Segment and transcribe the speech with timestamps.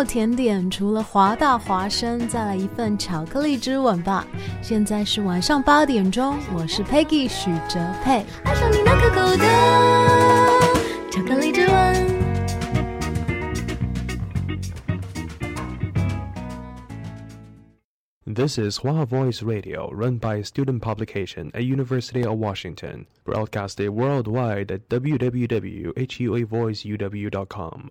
[0.00, 4.24] 后甜点除了华大华生，再来一份巧克力之吻吧。
[4.62, 8.24] 现在是晚上八点钟，我是 Peggy 许哲佩。
[8.44, 9.46] 爱上你那可口的
[11.10, 12.16] 巧克力之吻。
[18.28, 24.70] This is Hua Voice Radio, run by a student publication at University of Washington, broadcasted worldwide
[24.70, 27.90] at www.huavoiceuw.com.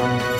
[0.00, 0.39] Thank you.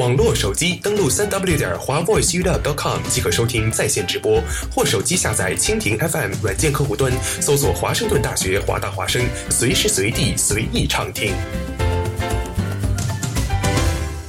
[0.00, 4.42] 网络手机登录三 w 点华 voiceuw.com 即可收听在线直播，
[4.74, 11.34] 或手机下载蜻蜓 FM 软件客户端，搜索华盛顿大学华大华声，随时随地随意畅听。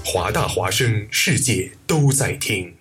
[0.03, 2.80] 华大华声，世界都在听。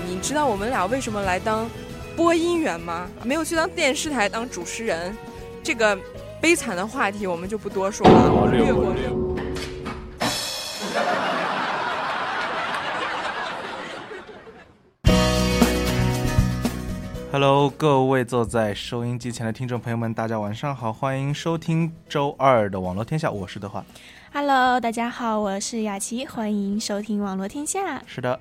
[0.21, 1.67] 知道我们俩为什么来当
[2.15, 3.09] 播音员吗？
[3.23, 5.17] 没有去当电视台当主持人，
[5.63, 5.97] 这个
[6.39, 8.93] 悲惨的话题我们就不多说了，略过。
[17.31, 23.83] Hello，各位坐在收音机前的听众朋友们，大家晚上好，欢迎收听周二的网络天下，我是德华。
[24.31, 28.01] Hello，大家好，我是雅琪，欢迎收听网络天下。
[28.05, 28.39] 是的。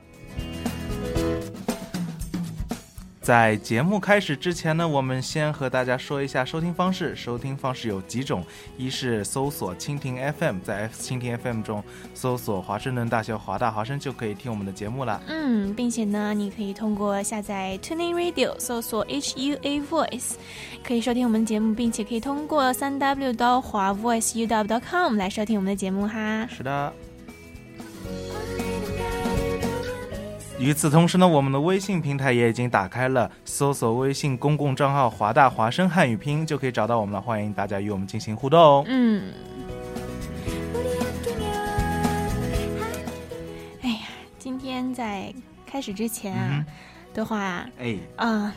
[3.30, 7.14] 在节目开始之前呢，我们先和大家说一下收听方式。
[7.14, 8.44] 收听方式有几种：
[8.76, 11.80] 一是搜索蜻蜓 FM，在蜻蜓 FM 中
[12.12, 15.22] 搜索华盛顿大学华大华生就可以听我们的节目了。
[15.28, 20.32] 嗯，并且呢，你可以通过下载 Tuning Radio 搜索 HUA Voice，
[20.82, 26.48] 可以收听我们的节目，并且可以通过三 W 到华 voiceuw.com 来收听我们的节目哈。
[26.48, 26.92] 是的。
[30.60, 37.20] 与此同时呢，我们的微信平台也已经打开了，搜索微信公共账号“华大华声汉语拼音”就可以找到我们了。
[37.20, 38.60] 欢迎大家与我们进行互动。
[38.60, 39.32] 哦嗯。
[43.80, 44.00] 哎呀，
[44.38, 45.32] 今天在
[45.64, 46.66] 开始之前啊，嗯、
[47.14, 48.52] 的话，哎，嗯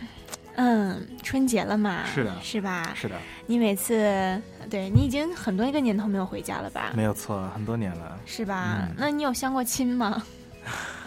[0.56, 2.92] 嗯，春节了嘛，是的，是吧？
[2.94, 3.16] 是的。
[3.46, 6.92] 你每次对你已经很多一个年头没有回家了吧？
[6.94, 8.80] 没有错，很多年了，是吧？
[8.90, 10.22] 嗯、那你有相过亲吗？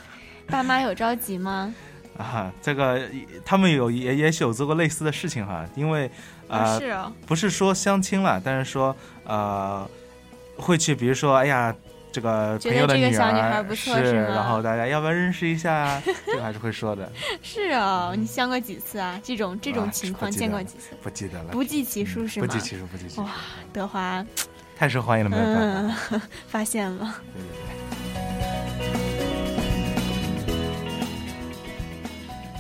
[0.49, 1.75] 爸妈有着急吗？
[2.17, 3.03] 啊，这个
[3.45, 6.11] 他们有也也许有做过类似的事情哈，因为
[6.49, 9.87] 啊，是哦，不是说相亲了，但是说呃，
[10.57, 11.75] 会去比如说，哎呀，
[12.11, 16.01] 这个朋友的女儿是，然后大家要不要认识一下？
[16.25, 17.13] 这个还是会说的。
[17.43, 19.21] 是哦，你相过几次啊？
[19.23, 20.97] 这种这种情况见过几次？
[21.03, 22.47] 不记得了，不计其数是吗？
[22.47, 23.23] 不计其数，不计其数。
[23.25, 23.31] 哇，
[23.75, 24.25] 德华，
[24.75, 27.21] 太受欢迎了，没有办法， 发现了。
[27.35, 27.76] 对对对。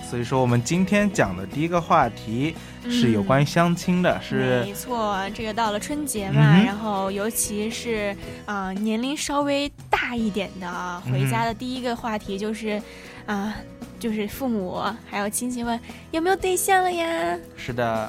[0.09, 2.55] 所以说，我们今天讲的第一个话题
[2.89, 5.19] 是有关于相亲的，是没错。
[5.35, 12.81] 这个到了春节嘛，然后尤其是啊年龄稍微大一点的，回家的第一个话题就是
[13.27, 13.57] 啊，
[13.99, 14.81] 就是父母
[15.11, 15.79] 还有亲戚问
[16.13, 17.37] 有没有对象了呀？
[17.57, 18.09] 是的。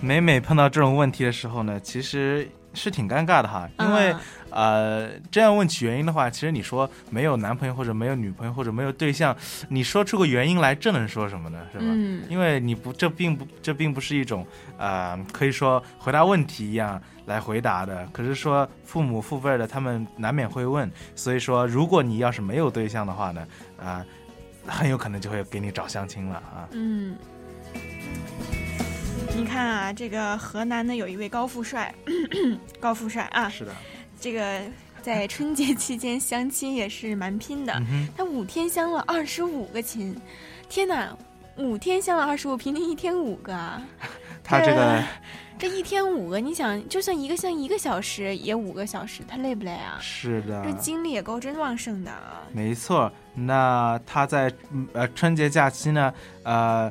[0.00, 4.14] 每每碰到这种问题的时候呢，其实是挺尴尬的哈，因为。
[4.54, 9.36] 呃，这样问起原因的话，其实你说没有男朋友或者没有女朋友或者没有对象，
[9.68, 11.58] 你说出个原因来，这能说什么呢？
[11.72, 11.84] 是吧？
[11.86, 12.22] 嗯。
[12.28, 14.46] 因为你不，这并不，这并不是一种
[14.78, 18.08] 呃，可以说回答问题一样来回答的。
[18.12, 20.88] 可是说父母父辈的，他们难免会问。
[21.16, 23.46] 所以说，如果你要是没有对象的话呢，
[23.82, 24.06] 啊，
[24.68, 26.68] 很有可能就会给你找相亲了啊。
[26.70, 27.16] 嗯。
[29.36, 31.92] 你看啊，这个河南的有一位高富帅，
[32.78, 33.48] 高富帅啊。
[33.48, 33.72] 是的。
[34.24, 34.58] 这个
[35.02, 37.78] 在春节期间相亲也是蛮拼的，
[38.16, 40.16] 他五天相了二十五个亲，
[40.66, 41.14] 天哪，
[41.58, 43.82] 五天相了二十五，平均一天五个啊，
[44.42, 45.04] 他这个
[45.58, 49.98] 这一天五个，你想就算一个相一个小时也五个小时，他累不累啊？
[50.00, 52.40] 是的，这精力也够真旺盛的啊。
[52.50, 54.50] 没错，那他在
[54.94, 56.90] 呃春节假期呢，呃。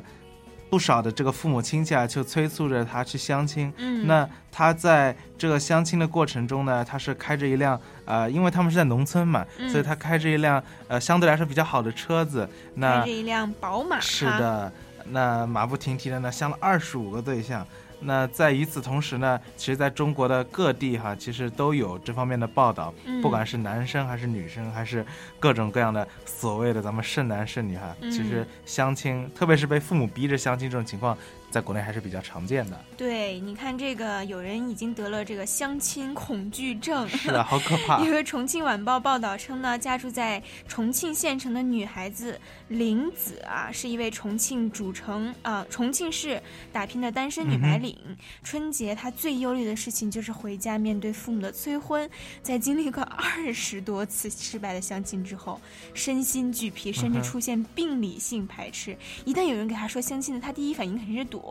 [0.74, 3.72] 不少的这个父母亲戚啊，就催促着他去相亲。
[3.76, 12.48] 嗯，那他在这个相亲的过程中呢，他是开着一辆呃，因为他们是在农村嘛，所以他开着一辆呃相对来说比较好的车子。
[12.74, 14.00] 那开着一辆宝马。
[14.00, 14.72] 是的，
[15.10, 17.64] 那马不停蹄的呢，相了二十五个对象。
[18.04, 22.92] 那在与此同时呢，其实在中国的各地哈，其实都有这方面的报道，
[23.22, 25.04] 不管是男生还是女生，还是
[25.40, 31.16] 各种各样的所谓的咱们剩男剩女哈，其实相亲，特别是被父母逼着相亲这种情况。
[31.54, 32.84] 在国内还是比较常见的。
[32.96, 38.00] 对，你看这个，有人已经得了这个相亲恐惧症， 是的，好可怕。
[38.00, 46.42] 因为重庆晚报报道称呢，家住在重庆县城的女孩子林子啊，是一位重庆主城啊，重庆市
[46.72, 47.96] 打拼的单身女白领。
[48.42, 52.10] 春节她最忧虑的事情就是回家面对父母的催婚。
[52.42, 55.60] 在经历过二十多次失败的相亲之后，
[55.94, 58.98] 身心俱疲，甚至出现病理性排斥。
[59.24, 61.43] 一旦有人给她说相亲的，她第一反应肯定是躲。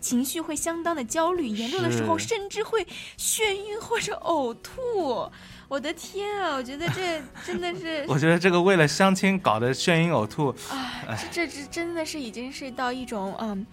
[0.00, 2.86] 情绪会相当的焦虑，严重的时候甚至会
[3.16, 5.30] 眩晕或者呕吐。
[5.68, 8.04] 我的天啊，我觉得这 真的是……
[8.08, 13.66] 我觉得这个为了相亲搞得眩晕呕吐，啊，这这真的是已经是到一种嗯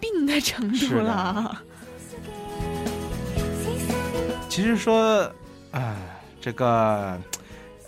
[0.00, 1.56] 病的程度了。
[4.48, 5.32] 其实说，
[5.70, 5.96] 啊，
[6.40, 7.20] 这个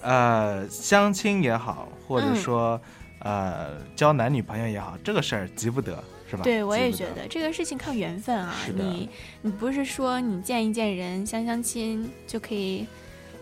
[0.02, 2.80] 呃，相亲也好，或者说
[3.20, 6.02] 呃，交男女朋友也好，这个事儿急不得。
[6.28, 6.42] 是吧？
[6.42, 8.54] 对，我也觉得这个事情靠缘分啊。
[8.74, 9.08] 你
[9.42, 12.86] 你不是说你见一见人、相相亲就可以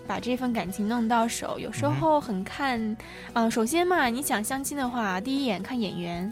[0.06, 1.58] 把这份感情弄到手？
[1.58, 2.96] 有时候很看，
[3.32, 6.30] 嗯，首先嘛，你想相亲的话，第一眼看眼缘。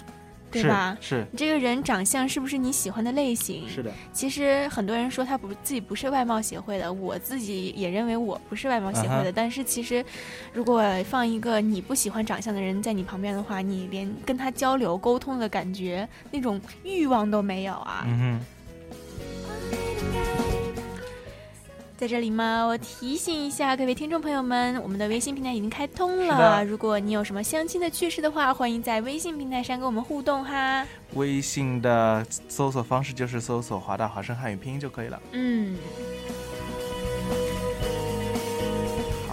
[0.53, 0.97] 对吧？
[1.01, 3.69] 是你这个人长相是不是你喜欢的类型？
[3.69, 3.91] 是的。
[4.13, 9.33] 其实很多人说他不自己不是外貌协会的，我自己也认为我不是外貌协会的。
[9.33, 10.05] 但是其实，
[10.53, 18.05] 如果放一个你不喜欢长相的人在你旁边的话，你连跟他交流沟通的感觉那种欲望都没有啊。
[18.07, 18.41] 嗯哼。
[22.03, 26.65] 在这里嘛，我提醒一下各位听众朋友们，我们的微信平台已经开通了。
[26.65, 30.85] 如果你有什么相亲的趣事的话，欢迎在微信平台上跟我们互动哈。
[31.15, 35.23] 微信的搜索方式就是搜索“华大华声汉语拼音”就可以了。
[35.31, 35.77] 嗯。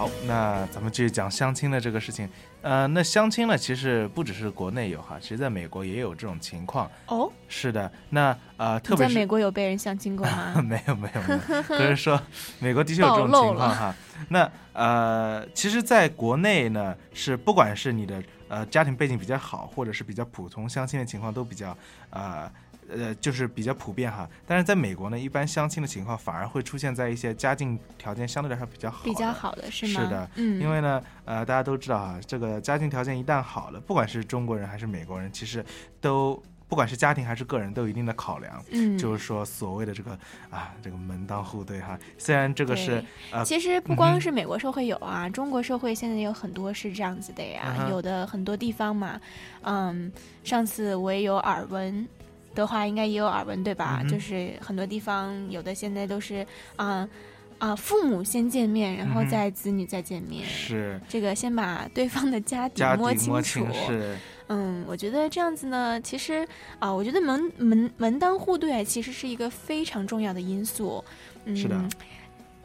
[0.00, 2.26] 好，那咱们继续讲相亲的这个事情。
[2.62, 6.90] 呃，那相亲呢，其实不只是国内有哈，其实在美国也有这种情况。
[7.08, 7.92] 哦，是的。
[8.08, 10.54] 那呃，特别在美国有被人相亲过吗？
[10.66, 11.62] 没有，没有，没有。
[11.64, 12.18] 可是说，
[12.60, 13.94] 美国的确有这种情况哈。
[14.30, 21.76] 那呃，其实，在国内呢，是不管是你的呃家庭背景比较好，或者是比较普通，相亲的情况都比较
[22.08, 22.50] 呃。
[22.96, 30.00] 呃，就是比较普遍哈，但是在美国呢，一般相亲的情况反而会出现在一些家境条件相对来说比较好、比较好的是吗？
[30.00, 35.64] 是的，嗯，因为呢，呃，大家都知道啊，这个家境条件一旦好了，不管是中国人还是美国人，其实
[36.00, 38.62] 都不管是家庭还是个人，都有一定的考量。
[38.70, 40.12] 嗯，就是说所谓的这个
[40.50, 49.20] 啊，这个门当户对哈，虽然这个是呃，其实不光是美国社会有啊，中国社会现在有很多是这样子的呀，有的很多地方嘛，
[49.62, 50.12] 嗯，
[50.44, 52.06] 上次我也有耳闻。
[52.54, 54.02] 的话，应该也有耳闻，对吧？
[54.08, 57.08] 就是很多地方有的现在都是啊
[57.58, 60.44] 啊，父母先见面，然后再子女再见面。
[60.46, 63.66] 是这个先把对方的家底摸清楚。
[63.86, 64.16] 是
[64.48, 66.46] 嗯，我觉得这样子呢，其实
[66.80, 71.04] 啊，我觉得门门门当户对其实是一个非常重要的因素。
[71.44, 71.76] 嗯，是的。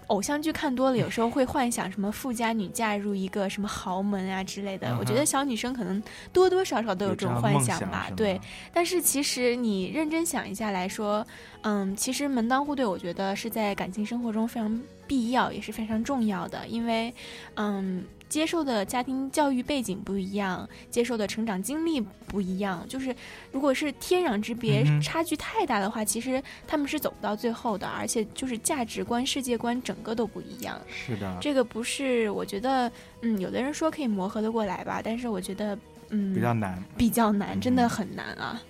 [0.08, 4.96] 偶像剧看多了，有时候会幻想什么富家女嫁入一个什么豪门啊之类的。
[5.00, 8.08] 我觉得小女生可能多多少少都有这种幻想吧。
[8.16, 8.40] 对，
[8.74, 11.26] 但是其实你认真想一下来说，
[11.62, 17.14] 嗯，其实门当户对，我觉得是在感情生活中非常必要，也是非常重要的，因为，
[17.56, 18.04] 嗯。
[18.28, 23.16] 接受的家庭教育背景不一样，接受的成长经历不一样，就是
[23.52, 30.80] 如果是天壤之别，差距太大的话，其实他们是走不到最后的，而且就是价值观、世界观整个都不一样。
[30.90, 32.92] 是的，这个不是我觉得，
[33.22, 35.78] 嗯，有的人说可以磨合的过来吧，但是我觉得，
[36.10, 38.62] 嗯，比较难，比较难，真的很难啊。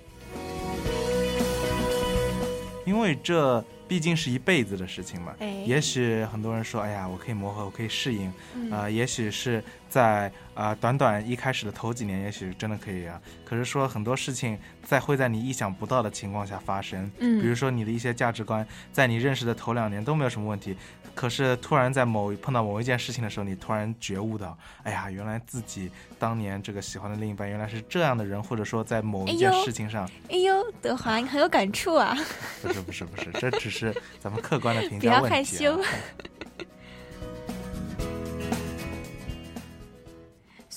[2.86, 3.64] 因为这。
[3.88, 5.34] 毕竟是一辈子的事情嘛，
[5.66, 8.32] 也许很多人说，哎呀，我可以磨合，我可以适应，
[8.72, 13.22] 啊，也许是在啊短短一开始的头几年，也许真的可以啊。
[13.44, 20.76] 可是说很多事情在会在你意想不到的情况下发生，嗯，比如说你的一些价值观，在你认识的头两年都没有什么问题。
[21.14, 25.90] 可是突然在某碰到某一件事情的时候，你突然觉悟到，哎呀，原来自己
[26.20, 32.18] 当年这个喜欢的另一半原来是这样的人，或者说在某一件事情上，哎呦，德华，你很有感触啊！
[32.62, 35.24] 不是不是不是，这只是咱们客观的评价问题。
[35.24, 35.82] 不要害羞。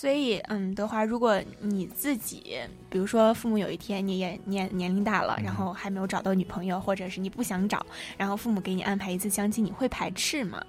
[0.00, 2.56] 所以，嗯，德华，如果你自己，
[2.88, 7.84] 比如说父母有一天你也年年龄大了，然后还没有找到女朋友，或者是你不想找，
[8.16, 10.64] 然后父母给你安排一次相亲，你会排斥吗？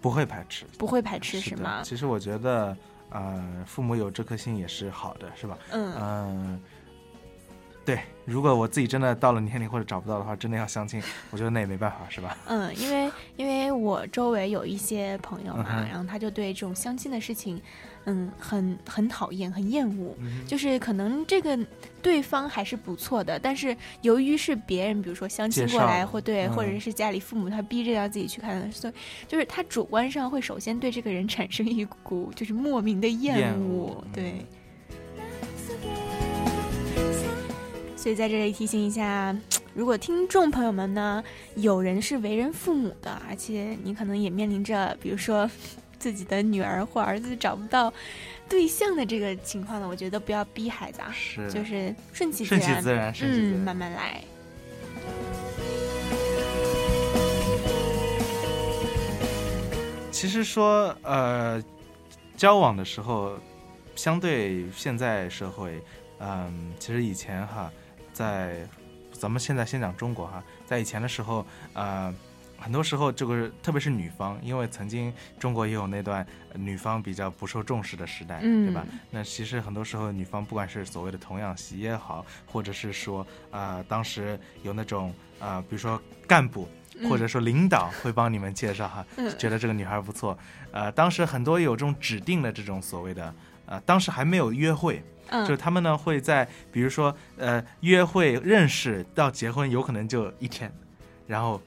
[0.00, 1.82] 不会排斥，不会排斥是吗？
[1.84, 2.74] 其实我觉得，
[3.10, 5.58] 呃，父母有这颗心也是好的，是吧？
[5.70, 6.60] 嗯嗯。
[7.82, 12.36] 对，如果我自己真的到了年龄或者找不到的话，真的要相亲，我觉得那也没办法，是吧？
[12.46, 17.60] 嗯，因为因为我周围有一些朋友嘛，然后他就对这种相亲的事情，
[18.06, 20.16] 嗯，很很讨厌，很厌恶。
[20.46, 21.58] 就是可能这个
[22.02, 28.92] 对方还是不错的，但是由于是别人，比如说相亲过来，或对，或者是家里父母他逼着要自己去看，所以
[29.28, 34.46] 就是他主观上会首先对这个人产生一股就是莫名的厌恶，对。
[37.96, 39.36] 所以在这里提醒一下，
[39.74, 41.22] 如果听众朋友们呢，
[41.56, 45.48] 有人是为人父母的，而且你可能也面临着，比如说
[46.00, 47.92] 自己的女儿或儿子找不到
[48.48, 54.20] 对象的这个情况呢，我觉得不要逼孩子啊，是，就是顺其自然，顺其自然，嗯，慢慢来。
[60.10, 61.62] 其实说，呃，
[62.36, 63.38] 交往的时候，
[63.94, 65.80] 相对现在社会，
[66.18, 67.70] 嗯，其实以前哈。
[68.12, 68.66] 在
[69.12, 72.12] 咱们现在先讲中国哈，在以前的时候，呃，
[72.60, 76.24] 很多时候这个特别是女方，因为曾经中国也有那段
[76.54, 78.86] 女方比较不受重视的时代，对吧？
[79.10, 86.68] 那其实很多时候女方不管是所谓的童养媳也好，或者是说啊，当时有那种啊，比如说干部
[87.08, 89.04] 或者说领导会帮你们介绍哈，
[89.38, 90.38] 觉得这个女孩不错，
[90.70, 93.34] 呃，当时很多有这种指定的这种所谓的，
[93.66, 95.02] 呃，当时还没有约会。
[95.32, 100.68] 就是他们呢会在，比如说，呃，约会认识到结婚有可能就一天，
[101.28, 101.62] 然后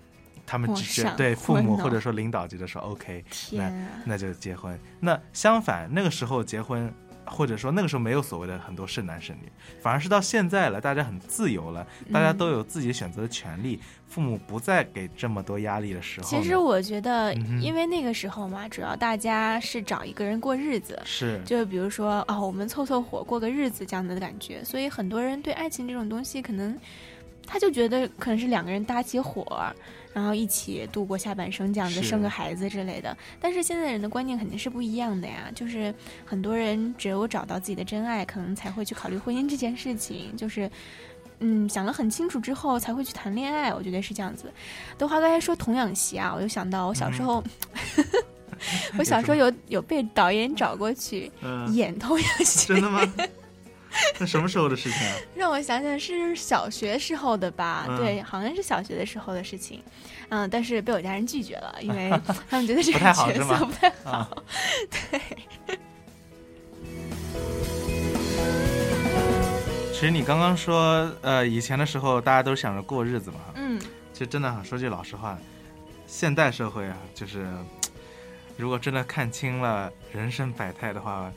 [0.46, 3.72] 他们只是对父母或者说领导觉得说 OK，那
[4.06, 4.80] 那就结婚。
[5.00, 6.94] 那相反，那个时候结婚。
[7.26, 9.50] 或者说那个时候没有所谓的很多剩男剩女，
[9.82, 16.28] 反而是到现在了，大家很自由了，大家都有自己选择的权利，父母不再给这么多压力的时候。
[16.28, 26.78] 其实我觉得，因为那个时候嘛，主要大家是找一个人过日子，是，就比如说啊，我们凑凑火过个日子这样的感觉，所以很多人对爱情这种东西，可能
[27.48, 29.74] 他就觉得可能是两个人搭起伙。
[30.14, 33.18] 然后一起度过下半生，这样子生个孩子之类的。
[33.42, 35.94] 但是现在人的观念肯定是不一样的呀，就是
[36.26, 40.38] 很多人只有找到自己的真爱，可能才会去考虑婚姻这件事情。
[40.38, 40.70] 就是，
[41.40, 43.74] 嗯，想了很清楚之后才会去谈恋爱。
[43.74, 44.54] 我觉得是这样子。
[44.98, 47.44] 德华刚才说童养媳啊，我就想到我小时候，
[48.98, 51.32] 我小时候有有被导演找过去
[51.72, 53.14] 演童养媳，真的吗？
[54.20, 55.16] 那什么时候的事情啊？
[55.36, 57.86] 让我想想，是小学时候的吧？
[57.98, 59.84] 对，好像是小学的时候的事情。
[60.30, 62.10] 嗯，但是被我家人拒绝了，因为
[62.50, 64.44] 他们觉得这个角色不太好。
[64.90, 65.22] 对。
[69.94, 73.40] 其实你刚刚说，呃，以前的时候大家都想着过日子嘛。
[73.56, 73.80] 嗯。
[74.12, 75.38] 其实真的说句老实话，
[76.08, 77.48] 现代社会啊，就是
[78.58, 81.32] 如果真的看清了人生百态的话，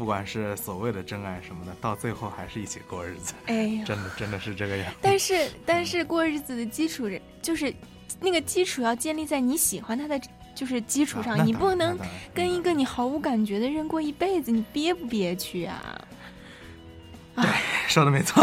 [0.00, 3.34] 不管是所谓的真爱什么的，到最后还是一起过日子。
[3.48, 4.90] 哎， 真的真的是这个样。
[5.02, 7.06] 但是但是过日子的基础
[7.42, 7.70] 就是
[8.18, 10.18] 那个基础要建立在你喜欢他的
[10.54, 11.98] 就是基础上，你不能
[12.32, 16.00] 跟一个你毫无感觉的人过一辈子，你憋不憋屈啊？
[17.36, 17.44] 对，
[17.86, 18.42] 说的没错。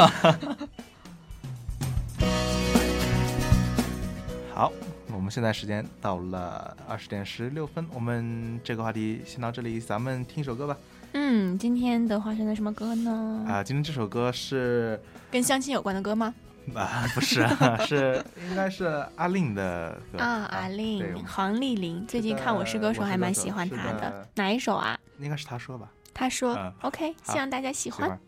[4.53, 4.71] 好，
[5.11, 10.77] 我们现在时间到了二十点十六分，我们这个话题先到这里，咱们听首歌吧。
[11.13, 13.45] 嗯，今天的话选的什么歌呢？
[13.47, 14.99] 啊，今天这首歌是
[15.31, 16.33] 跟相亲有关的歌吗？
[16.75, 17.47] 啊，不是，
[17.87, 18.85] 是应该是
[19.15, 24.99] 阿令的歌啊，阿令，黄丽玲，最近看《我是歌手》还蛮喜欢她的，哪一首啊？
[25.19, 25.89] 应该是他说吧。
[26.13, 28.19] 他说：“OK，希望大家喜欢。”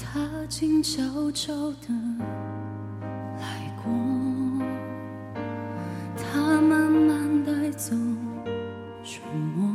[0.00, 1.02] 他静悄
[1.32, 1.92] 悄地
[3.40, 3.92] 来过，
[6.16, 7.94] 他慢慢带走
[9.04, 9.20] 沉
[9.56, 9.68] 默，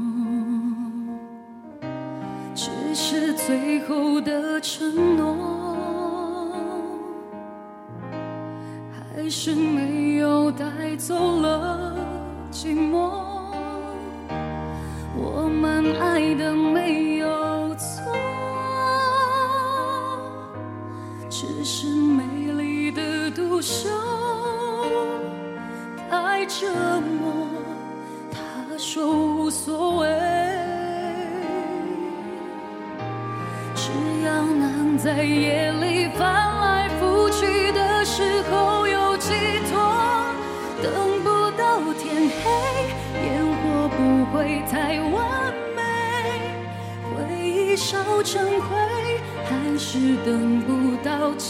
[2.55, 6.51] 只是最后的承诺，
[8.91, 11.95] 还是没有带走了
[12.51, 13.11] 寂寞。
[15.15, 16.53] 我们爱的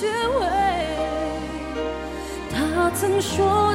[0.03, 0.43] 结尾。
[2.51, 3.72] 他曾说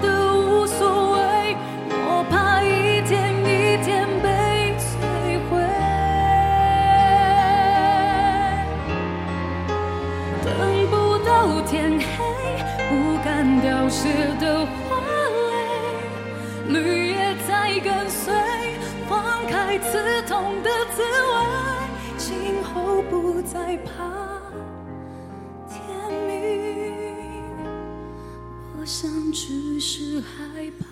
[29.98, 30.87] 是害怕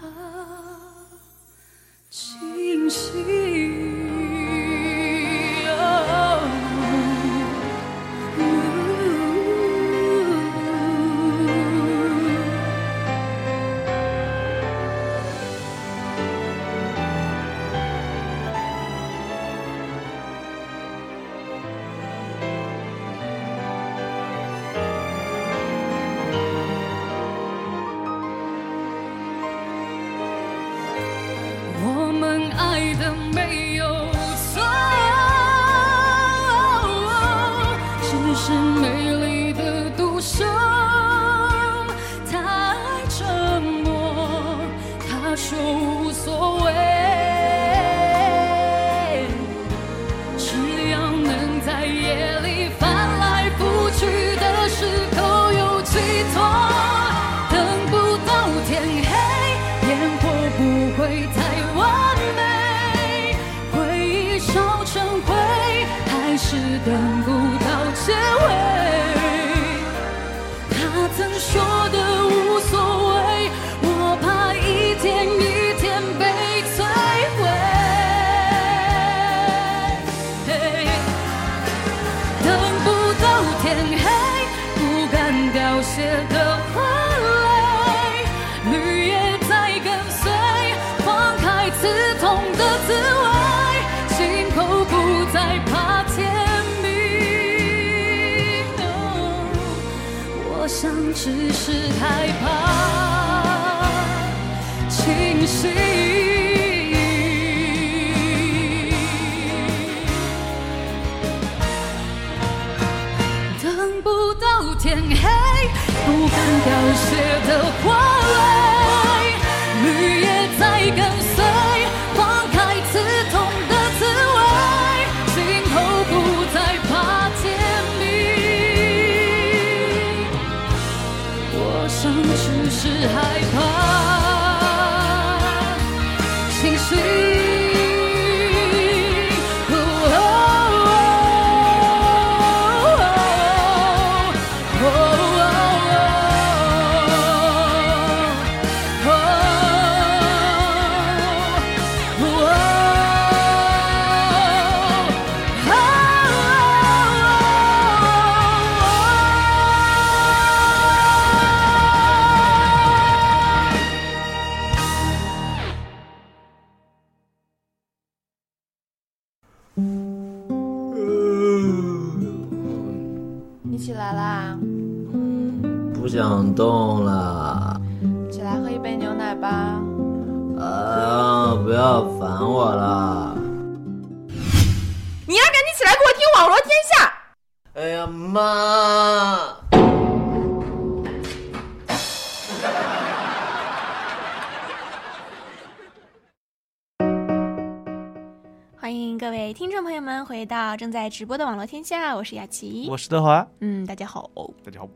[200.26, 203.46] 回到正在直播的网络天下，我是雅琪，我是德华。
[203.60, 204.28] 嗯，大家好，
[204.64, 204.88] 大家好。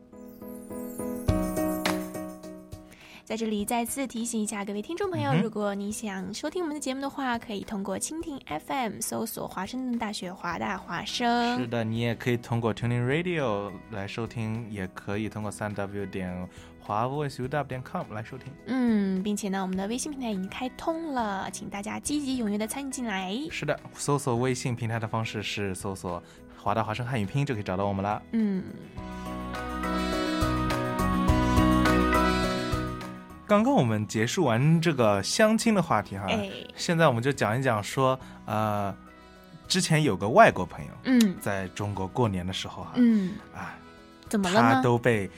[3.23, 11.57] 在这里再次提醒一下各位听众朋友，嗯、如果你想收听我们的节目的话，可以通过蜻蜓 FM 搜索华盛顿大学华大华声。
[11.57, 16.45] 是的，你也可以通过 Tuning Radio 来收听，也可以通过三 W 点
[16.81, 18.51] 华 voice u w 点 com 来收听。
[18.65, 23.37] 嗯，并且呢，我们的微信平台已经开通了，请大家积极踊跃的参与进来。
[23.49, 26.21] 是的，搜索微信平台的方式是搜索
[26.57, 28.21] 华大华生汉语拼音就可以找到我们了。
[28.31, 28.63] 嗯。
[33.47, 38.95] 刚刚我们结束完这个相亲的话题哈，哎，现在我们就讲一讲说，呃，
[39.67, 43.75] 之前有个外国朋友，嗯，在中国过年的时候哈，嗯，啊，
[44.29, 44.75] 怎么了呢？
[44.75, 45.29] 他都被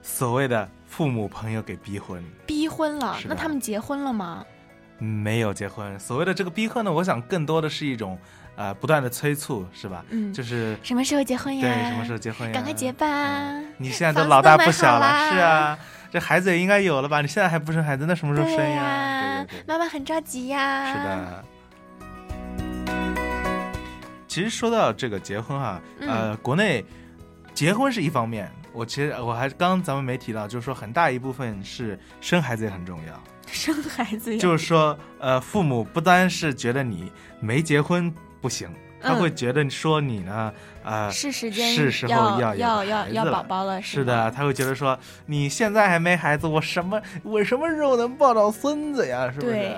[0.00, 3.16] 所谓的父母朋友给逼婚，逼婚了？
[3.28, 4.44] 那他们结婚了吗？
[4.98, 5.98] 没有结婚。
[6.00, 8.18] 所谓的这个逼婚呢，我想更多的是一种
[8.56, 10.04] 呃不断的催促，是吧？
[10.10, 11.62] 嗯，就是什么时候结婚呀？
[11.62, 12.52] 对，什么时候结婚呀？
[12.52, 13.06] 赶快结吧！
[13.78, 15.78] 你现在都老大不小了，是啊。
[16.10, 17.20] 这孩子也应该有了吧？
[17.20, 18.82] 你现在还不生孩子，那什么时候生呀？
[18.82, 20.92] 呀对对对，妈妈很着急呀。
[20.92, 21.44] 是的。
[24.26, 26.84] 其实说到这个结婚哈，嗯、呃，国内
[27.54, 33.22] 结婚是一方面，我其实我还刚刚咱们没提到，就是说很大一部分是生孩子也很重要。
[33.50, 38.68] 生孩子就是说，呃，父母不单是觉得你没结婚不行。
[39.02, 40.52] 他会觉得说你呢，
[40.84, 49.32] 呃，是时间是时候要要要要宝宝了，是的，他会觉得说你现在还没孩子，我什么我什么时候能抱到孙子呀？
[49.32, 49.74] 是不是？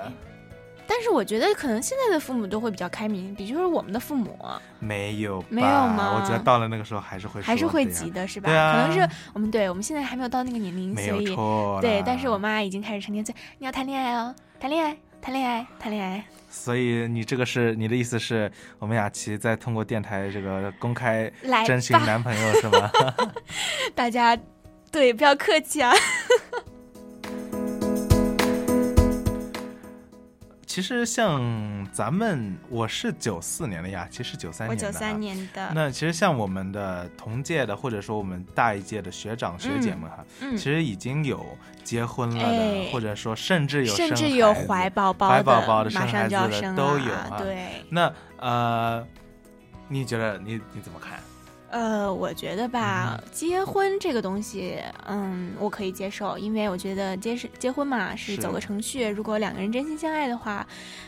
[0.85, 0.95] 对。
[0.95, 4.37] 但是我觉得可能现在的父母都会比较开明，比如说我们的父母，
[4.79, 6.19] 没有没有吗？
[6.19, 8.49] 我觉得到了那个时候还是会还是会急的，是吧？
[8.49, 11.79] 可能是我们对我们现在还没有到那个年龄，没有错。
[11.81, 16.23] 对，但是我妈已经开始成天催你要谈恋爱哦，谈恋爱，谈恋爱，谈恋爱。
[16.49, 21.31] 所以你这个是你的意思是我们雅琪在通过电台这个公开
[21.65, 22.91] 征询男朋友是吗？
[23.95, 24.37] 大家
[24.91, 25.91] 对不要客气啊。
[30.73, 34.87] 其实像咱们，我是九四年的呀，其实九三年的。
[34.87, 35.71] 我九三年的。
[35.75, 41.45] 那其实像我们的同届的，或者说我们大一届的学长学姐们哈，嗯、其实已经有
[41.83, 47.37] 结婚了的，哎、或者说甚至有甚至有怀宝宝的，怀宝宝的、生孩子的都有啊。
[47.37, 47.85] 对。
[47.91, 49.07] 那呃，
[49.87, 51.19] 你觉得你你怎么看？
[51.73, 59.07] 呃，我觉得吧，嗯、结婚这个东西，嗯，我可以接受，因为我觉得结是结婚嘛，是走个程序。
[59.07, 60.65] 如果两个人真心相爱的话，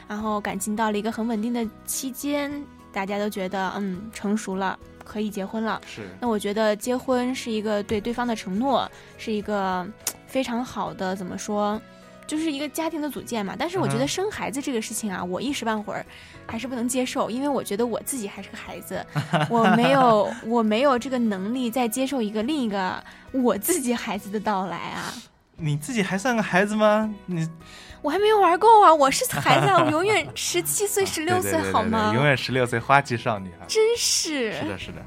[0.07, 2.51] 然后感情到了一个很稳定的期间，
[2.91, 5.79] 大家都觉得嗯成熟了，可以结婚了。
[5.85, 6.07] 是。
[6.19, 9.87] 那我觉得结婚是一个对对方的承诺，是一个
[10.25, 11.79] 非常好的怎么说，
[12.27, 13.55] 就是一个家庭的组建嘛。
[13.57, 16.05] 但是我觉得生孩子这个事情啊，嗯、我一时半会儿。
[16.47, 19.03] 还是不能接受，因为我觉得我自己还是个孩子，
[19.49, 25.11] 我没有我没有这个能力再接受一个另一个我自己孩子的到来啊。
[25.57, 27.11] 你自己还算个孩子吗？
[27.25, 27.49] 你
[28.03, 28.93] 我还没有玩够啊！
[28.93, 32.11] 我是孩子，啊，我永远十七岁、十六岁，对对对对好吗？
[32.13, 33.65] 永远十六岁，花季少女啊！
[33.67, 34.53] 真是。
[34.53, 35.01] 是的，是的。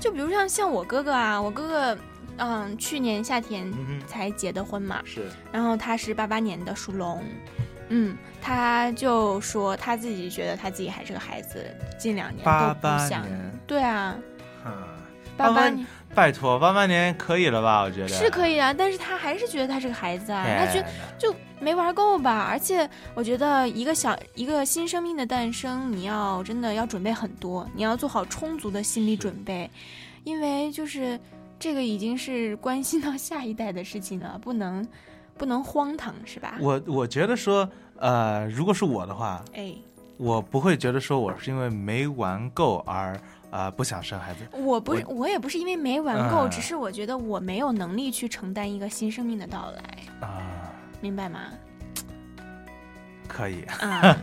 [0.00, 1.98] 就比如像像我哥哥啊，我哥哥。
[2.40, 3.70] 嗯，去年夏天
[4.06, 5.28] 才结的婚嘛，是。
[5.52, 7.22] 然后他是八八年的，属龙。
[7.90, 11.66] 嗯，他就说他自己觉得他自己还是个孩子，
[11.98, 13.26] 近两年都不想。
[13.66, 14.16] 对啊，
[14.64, 14.72] 嗯，
[15.36, 17.82] 八八年，拜托，八八年可以了吧？
[17.82, 22.46] 我觉得是可以啊，但是他还是觉得他是个孩子啊，哎、他觉得就没玩够吧。
[22.48, 29.68] 而且我觉得一个小一个新生命的诞生，你要真的要准备很多，你要做好充足的心理准备，
[30.22, 31.18] 因为就是
[31.60, 34.84] 这个已经是关系到下一代的事情了，不能。
[35.38, 36.58] 不能荒唐是吧？
[36.60, 39.74] 我我觉得说，呃，如果是我的话，哎，
[40.18, 43.18] 我不会觉得说我是因为没玩够而
[43.48, 44.40] 呃不想生孩子。
[44.52, 50.70] 我不是，我也不是因为没玩够，嗯只是我觉得我没有能力去承担一个新生命的到来啊，
[51.00, 51.40] 明白吗？
[53.26, 54.14] 可以啊。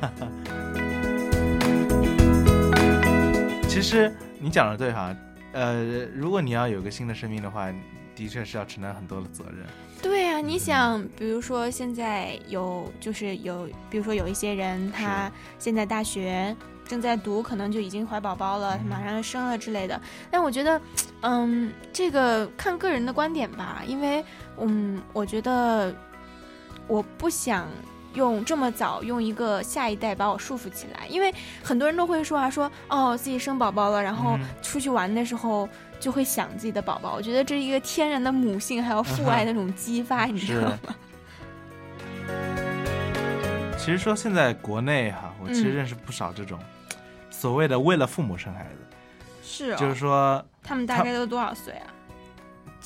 [3.68, 5.16] 其实你讲的对哈，
[5.58, 7.74] 呃，如果你要有个新的生命的话，
[8.16, 9.66] 的确是要承担很多的责任。
[10.04, 20.00] 对啊，你想，比如说现在有，就是有，比如说有一些人，他现在大学正在读，可能就已经怀宝宝了，他马上要生了之类的。
[20.30, 20.80] 但我觉得，
[21.22, 24.24] 嗯，这个看个人的观点吧，因为，
[24.60, 25.92] 嗯，我觉得
[26.86, 27.68] 我不想
[28.18, 31.32] 用这么早用一个下一代把我束缚起来，因为
[31.64, 37.14] 很多人都会说啊，说哦自己生宝宝了，然后出去玩的时候就会想自己的宝宝。
[37.14, 40.80] 我觉得这是一个天然的母性还有父爱那种激发， 你知道吗？
[43.78, 46.60] 其实说现在国内哈，我其实认识不少这种
[47.30, 48.80] 所谓的为了父母生孩子，
[49.44, 51.88] 是，就是说他们大概都多少岁啊？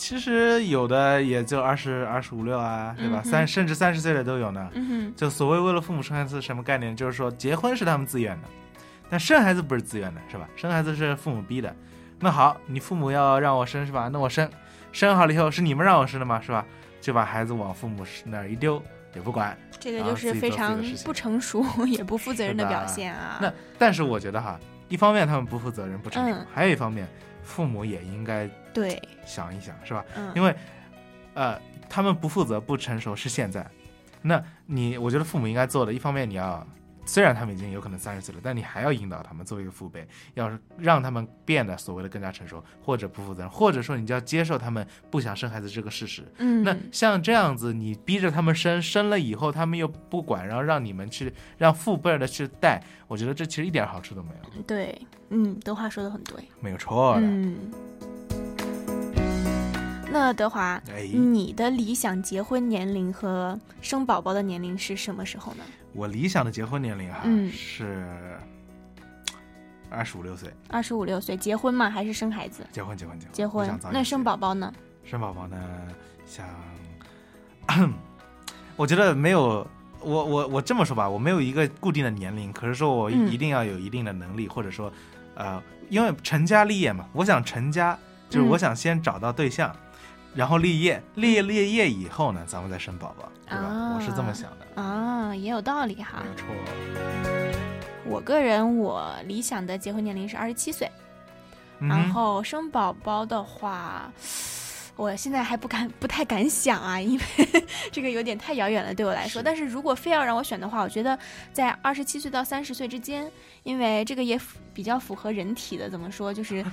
[0.01, 3.21] 其实有的也就二十二十五六啊，对吧？
[3.23, 4.67] 三甚至三十岁的都有呢。
[4.73, 6.95] 嗯哼，就所谓为了父母生孩子什么概念？
[6.95, 8.47] 就是说结婚是他们自愿的，
[9.11, 10.49] 但生孩子不是自愿的，是吧？
[10.55, 11.71] 生孩子是父母逼的。
[12.19, 14.09] 那好，你父母要让我生是吧？
[14.11, 14.49] 那我生，
[14.91, 16.41] 生好了以后是你们让我生的吗？
[16.41, 16.65] 是吧？
[16.99, 18.81] 就把孩子往父母那儿一丢。
[19.13, 23.37] 也不管，这个就是非常不成熟 也不负责任的表现啊。
[23.39, 24.59] 那但是我觉得哈，
[24.89, 27.07] 一方面他们不负责任不成熟，还有一方面
[27.43, 30.03] 父母也应该对想一想，是吧？
[30.15, 30.55] 嗯，因为
[31.33, 33.65] 呃，他们不负责不成熟是现在，
[34.21, 36.65] 那你我觉得父母应该做的一方面你要。
[37.03, 46.23] 虽然他们已经有可能三十岁了，但你还要引导他们作为一个父辈，要是让他们变得所谓的更加成熟，或者不负责任，或者说你就要接受他们不想生孩子这个事实。
[46.37, 54.61] 嗯，那像这样子，你逼着他们生，生了以后他们又不管，然后让你们去让父辈的去带，我觉得这其实一点好处都没有。
[54.61, 54.95] 对，
[55.29, 57.21] 嗯，德华说的很对，没有错的。
[57.23, 57.57] 嗯，
[60.11, 60.81] 那德华，
[61.13, 65.63] 你的理想结婚年龄和生宝宝的年龄是什么时候呢？
[65.93, 67.21] 我理想的结婚年龄哈
[67.51, 68.37] 是
[69.89, 70.51] 二十五六岁。
[70.69, 71.89] 二十五六岁结婚吗？
[71.89, 72.65] 还是生孩子？
[72.71, 73.65] 结婚，结婚，结婚。
[73.67, 73.79] 结婚。
[73.91, 74.73] 那生宝宝呢？
[75.05, 75.57] 生宝宝呢？
[76.25, 76.45] 想，
[78.75, 79.65] 我觉得没有。
[80.03, 84.91] 我我我这么说吧，我没有一个固定的年龄，可是说我一定要有一定的能力，或者说，
[85.35, 87.95] 呃，因为成家立业嘛，我想成家，
[88.27, 89.71] 就是我想先找到对象，
[90.33, 93.95] 然后立业，立业立业以后呢，咱们再生宝宝，对吧？
[93.95, 94.81] 我是这么想的。
[94.81, 96.23] 啊，也有道理哈。
[96.23, 96.47] 没错。
[98.05, 100.89] 我个人我理想的结婚年龄是二十七岁，
[101.79, 104.11] 然后生宝宝的话。
[104.97, 107.25] 我现在还不敢，不太敢想啊，因为
[107.91, 109.41] 这个有点太遥远了，对我来说。
[109.41, 111.17] 但是如果非要让我选的话，我觉得
[111.51, 113.31] 在二十七岁到三十岁之间，
[113.63, 114.39] 因为这个也
[114.75, 116.63] 比较符合人体的，怎么说，就是，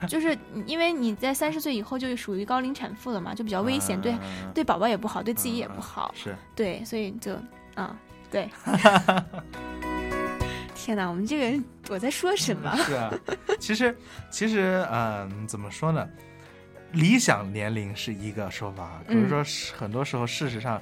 [0.06, 4.14] 就是因为你在三十岁以后就属于高龄产妇了嘛，就比较危险，对，
[4.54, 7.34] 对宝宝也不好，对自己也不好，是 对，所以就，
[7.74, 7.96] 啊，
[8.30, 8.48] 对。
[10.74, 12.74] 天哪，我们这个我在说什么？
[12.76, 13.12] 是啊，
[13.58, 13.94] 其实，
[14.30, 16.08] 其实，嗯，怎么说呢？
[16.92, 19.44] 理想年龄是一个说法，可是说
[19.76, 20.80] 很多时候，事实上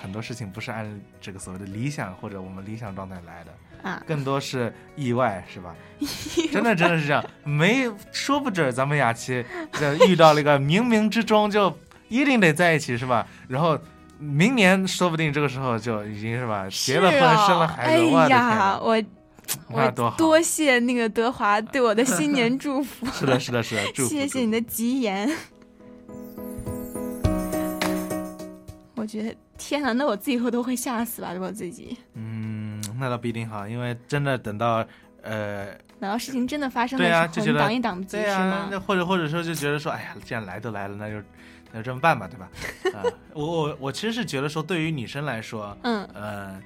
[0.00, 0.88] 很多事情不是按
[1.20, 5.74] 这个所谓的理想或者我们理想状态来的啊，更多是意外，是吧？
[6.52, 9.44] 真的真的是这样，没说不准咱们雅琪
[10.08, 11.76] 遇到了一个冥冥之中就
[12.08, 13.26] 一定得在一起，是吧？
[13.48, 13.78] 然后
[14.18, 19.02] 明年说不定这个时候就已经是吧，结了婚生了孩子，哎呀，我。
[19.66, 23.04] 我多多谢那个德华对我的新年祝福。
[23.10, 25.28] 是的，是的，是的， 谢谢你的吉言。
[28.94, 31.34] 我觉得天哪，那我自己会都会吓死吧？
[31.40, 31.96] 我自己。
[32.14, 32.59] 嗯，
[33.00, 34.84] 那倒不一定哈，因为真的等到
[35.22, 38.68] 呃，等到事情真的发生的时候，就觉得挡一挡不及是吗？
[38.70, 41.16] 那或者或者说就觉得说，哎呀，既然来都来了，那就
[41.72, 42.48] 那就这么办吧，对吧？
[42.98, 46.60] 啊，我我我其实是觉得说，对于女生来说， 嗯呃。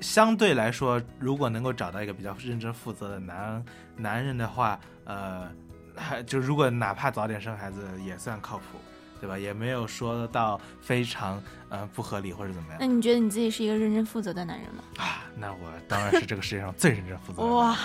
[0.00, 3.64] 相对来说，如果能够找到一个比较认真负责的男
[3.96, 5.50] 男人的话，呃，
[5.96, 8.78] 还就如果哪怕早点生孩子也算靠谱，
[9.20, 9.38] 对吧？
[9.38, 12.78] 也没有说到非常呃不合理或者怎么样。
[12.80, 14.82] 那你觉得你自己是一个认真负责的男人吗？
[14.98, 17.48] 啊，那我当然是这个世界上最认真负责的。
[17.48, 17.76] 哇，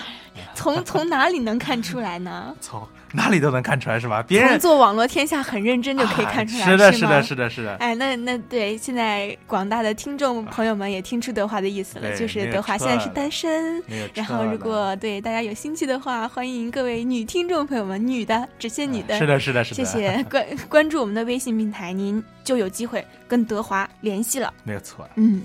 [0.55, 2.55] 从从哪里能看出来呢？
[2.61, 2.87] 从。
[3.15, 4.23] 哪里都能看出来是吧？
[4.27, 7.75] 别人做网络天下很认真就可以看出来，是的，是的，是的，是的。
[7.75, 13.81] 哎，那那对，现在广大的听众朋友们也听出德华的意思了，就是德华现在是单身。
[14.15, 19.15] 然后如果对大家有兴趣的话，欢迎各位女听众朋友们，女的只限女的。
[19.19, 19.75] 是的，是的，是的。
[19.75, 24.51] 谢谢 关关注我们的微信平台，您就有机会跟德华联系了。
[24.63, 25.07] 没有错。
[25.17, 25.43] 嗯。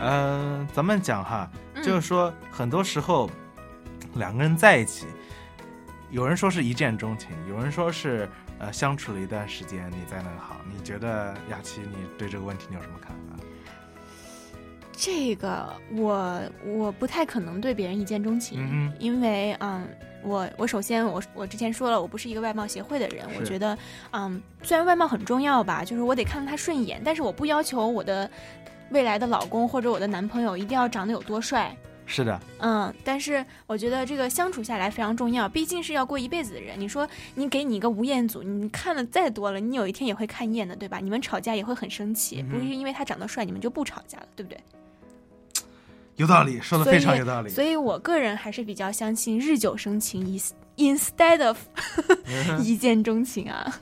[0.00, 1.46] 嗯，咱们讲哈。
[1.82, 3.30] 就是说，很多时候
[4.14, 5.06] 两个人在一起，
[6.10, 10.56] 有人说是一见钟情，有人说是呃相处了一段时间，你再那个好。
[10.70, 13.44] 你觉得雅琪，你对这个问题你有什么看法？
[14.92, 19.88] 这个我我不太可能对别人一见钟情，因为嗯，
[20.24, 23.78] 我我首先我我之前说了，我不是一个外貌协会的人，我觉得
[24.10, 28.28] 嗯，虽然外貌很重要吧，就是我得看他顺眼，但是我不要求我的。
[28.90, 31.76] 未来的老公或者我的男朋友一定要长得有多帅。
[32.10, 36.80] 是的，嗯，但是我觉得这个相处下来非常重要，毕竟是要过一辈子的人。
[36.80, 41.00] 你说你给你一个吴彦祖，你看的再多了，你有一天也会看厌的，对吧？
[41.02, 44.58] 你们吵架也会很生气，不是因为他长得帅，你们就不吵架了，对不对？
[46.16, 47.50] 有道理，说的非常有道理。
[47.50, 50.24] 所以我个人还是比较相信日久生情
[50.78, 51.58] ，instead of
[52.64, 53.80] 一见钟情啊。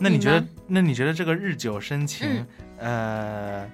[0.00, 0.44] 那你觉得？
[0.66, 2.46] 那你觉得这个日久生情，
[2.78, 3.70] 呃？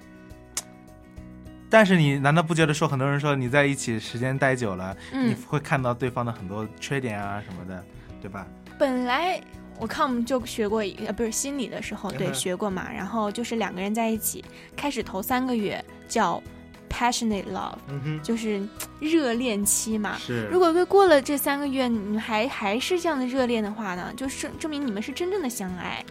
[1.69, 7.83] 但是你难道不觉得说很多人说你在一起时间待久了，你会看到对方的很多缺点啊什么的，
[8.21, 8.47] 对吧？
[8.79, 9.41] 本来
[9.77, 12.89] 我看我们就学过，呃，不是心理的时候，对，学过嘛。
[12.91, 14.45] 然后就是两个人在一起，
[14.77, 16.41] 开始头三个月叫
[16.89, 18.61] passionate love，就是
[18.99, 20.17] 热恋期嘛。
[20.17, 20.47] 是。
[20.51, 26.03] 如果过了这三个月，你还还是这样的热恋的话呢，就是证明你们是真正的相爱。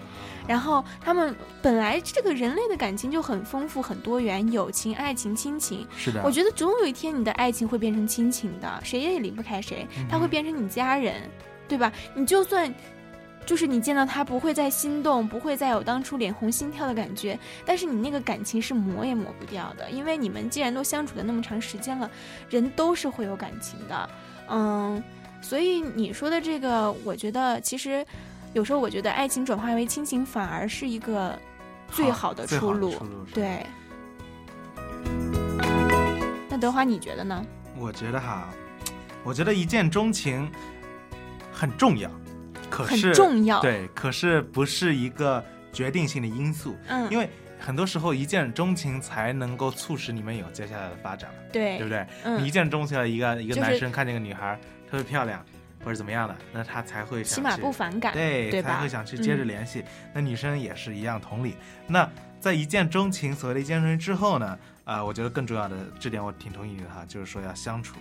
[0.46, 5.84] 然后他们本来这个人类的感情就很丰富很多元，友情、爱情、亲情。
[5.96, 6.22] 是的。
[6.24, 11.14] 我觉得总有一天你的爱情会变成亲情的，谁也离不开谁，他会变成你家人，
[11.66, 11.92] 对吧？
[12.14, 12.72] 你就算
[13.46, 22.10] 就是你见到他不会再心动，不会再有当初脸红心跳的感觉，但是你那个感情是磨也磨不掉的，因为你们既然都相处了那么长时间了，
[22.50, 24.10] 人都是会有感情的，
[24.50, 25.02] 嗯。
[25.40, 28.04] 所以你说的这个，我觉得其实。
[28.54, 31.38] 有时候我觉得爱情转化为亲情反而是一个
[31.88, 32.94] 最好的出路。
[33.34, 33.66] 对。
[36.48, 37.44] 那德华你觉得呢？
[37.76, 38.48] 我觉得哈，
[39.22, 40.50] 我觉得一见钟情
[41.52, 42.10] 很重要，
[42.70, 46.76] 可是重要对，可是不是一个决定性的因素。
[46.88, 47.10] 嗯。
[47.10, 51.30] 因为很多时候一见钟情才能够促使你们有接下来的发展。
[51.52, 51.78] 对。
[51.78, 52.06] 对不对？
[52.24, 52.44] 嗯。
[52.44, 54.58] 一见钟情的一个一个男生看见个女孩
[54.90, 55.44] 特别漂亮。
[55.84, 59.84] 或者怎么样的，那他才会起码不反感，对，对才会想去接着联系。
[60.12, 61.54] 那女生也是一样，同理。
[61.86, 64.58] 那在一见钟情，所谓的一见钟情之后呢？
[64.82, 67.98] 啊，我觉得更重要的这点我挺同意你的哈，就是说要相处。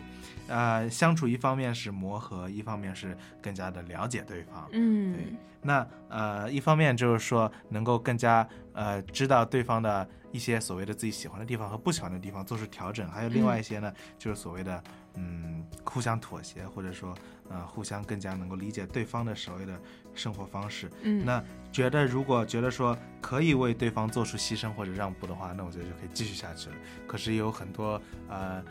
[0.48, 4.68] 呃，相处一方面是磨合，一方面是更加的了解对方。
[4.72, 5.26] 嗯，对。
[5.62, 13.10] 那呃，一方面就是说能够更加呃知道对方的一些所谓的自己喜欢的地方和不喜欢的地方，做出调整。
[13.10, 14.84] 还有另外一些呢，就是所谓的
[15.16, 17.16] 嗯互相妥协，或者说。
[17.48, 19.80] 呃，互相更加能够理解对方的所谓的
[20.16, 20.90] 生活方式。
[21.04, 26.76] 嗯，那觉得如果觉得说可以为对方做出牺牲或者让步的话，那我觉得就可以继续下去了。
[27.06, 28.64] 可是有很多呃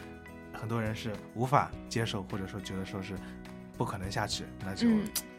[0.54, 3.14] 很多人是无法接受，或者说觉得说是
[3.76, 4.86] 不可能下去，那就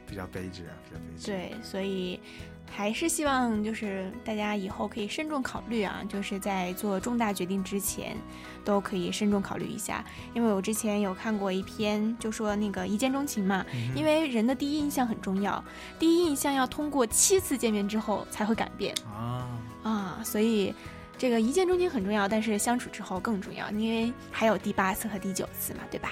[0.06, 1.26] 比较悲剧啊，比较悲剧。
[1.26, 2.20] 对，所以。
[2.68, 8.18] 还是希望就是大家以后可以慎重考虑啊，就是在做重大决定之前，
[8.66, 10.04] 都可以慎重考虑一下。
[10.34, 13.64] 因为我之前有看过一篇，就说那个一见钟情嘛，
[13.96, 15.64] 因为人的第一印象很重要，
[16.00, 19.48] 第一印象要通过七次见面之后才会改变啊
[19.84, 20.74] 啊，所以
[21.18, 26.12] 这个一见钟情很重要，但是相处之后更重要，因为还有第八次和第九次嘛，对吧？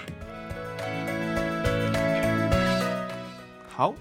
[3.70, 3.94] 好。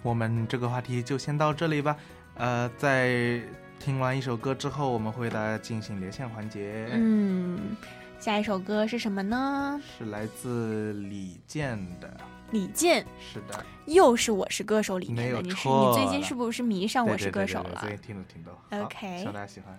[0.00, 1.96] 我们这个话题就先到这里吧。
[2.36, 3.40] 呃，在
[3.80, 6.88] 听完一首歌之后，我们会为大家进行连线环节。
[6.92, 7.76] 嗯，
[8.20, 9.80] 下一首歌是什么呢？
[9.98, 12.16] 是来自李健的。
[12.52, 15.42] 李健是的，又是《我是歌手》里面的。
[15.42, 17.80] 你是你最近是不是迷上《我是歌手》了？
[17.80, 18.52] 最近听了挺多。
[18.70, 19.78] OK，希望大家喜欢。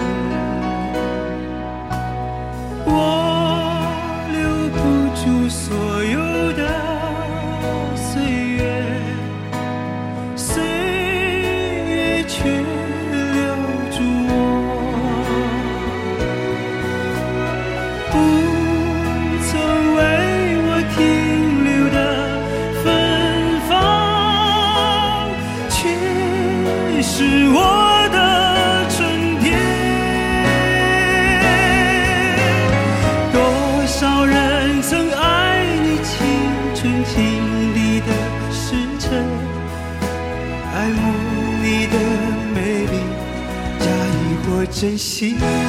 [44.81, 45.60] 珍惜。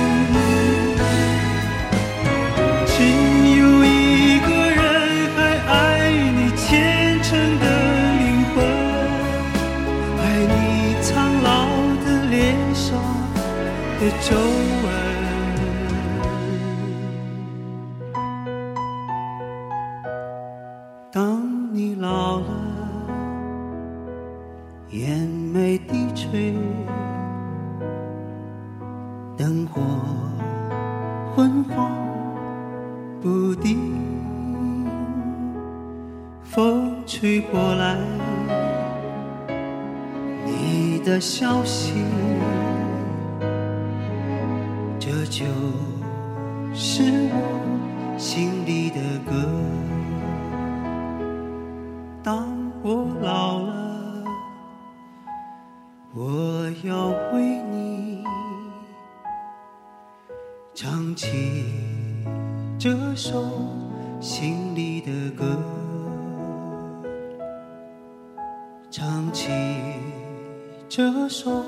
[56.85, 58.24] 要为你
[60.74, 61.64] 唱起
[62.76, 63.41] 这首
[64.20, 65.62] 心里的歌，
[68.91, 69.49] 唱起
[70.89, 71.64] 这首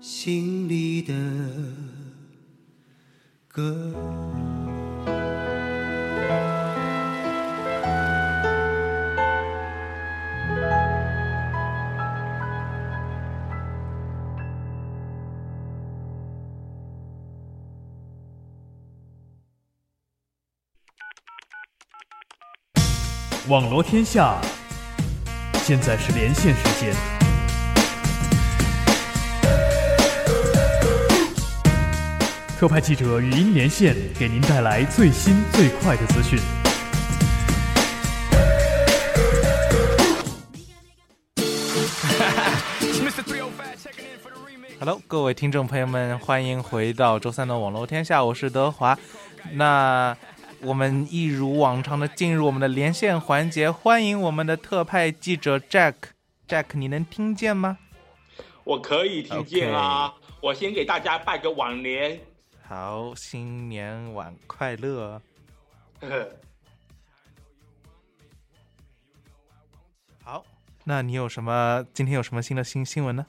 [0.00, 1.14] 心里的
[3.48, 4.43] 歌。
[23.46, 24.40] 网罗天下，
[25.56, 26.94] 现在是连线时间。
[32.58, 36.38] 特派记者语音连线，给您带来最新最快的资讯。
[44.80, 48.98] Hello，各位听众朋友们，欢迎回到周三的网络天下，我是德华。
[49.52, 50.16] 那
[50.64, 55.94] 我们一如往常的进入我们的连线环节，欢迎我们的特派记者 Jack。
[56.48, 57.76] Jack，你能听见吗？
[58.64, 60.14] 我可以听见啊。
[60.40, 62.18] 我先给大家拜个晚年。
[62.66, 65.20] 好，新年晚快乐。
[70.24, 70.46] 好，
[70.84, 71.84] 那你有什么？
[71.92, 73.26] 今天有什么新的新新闻呢？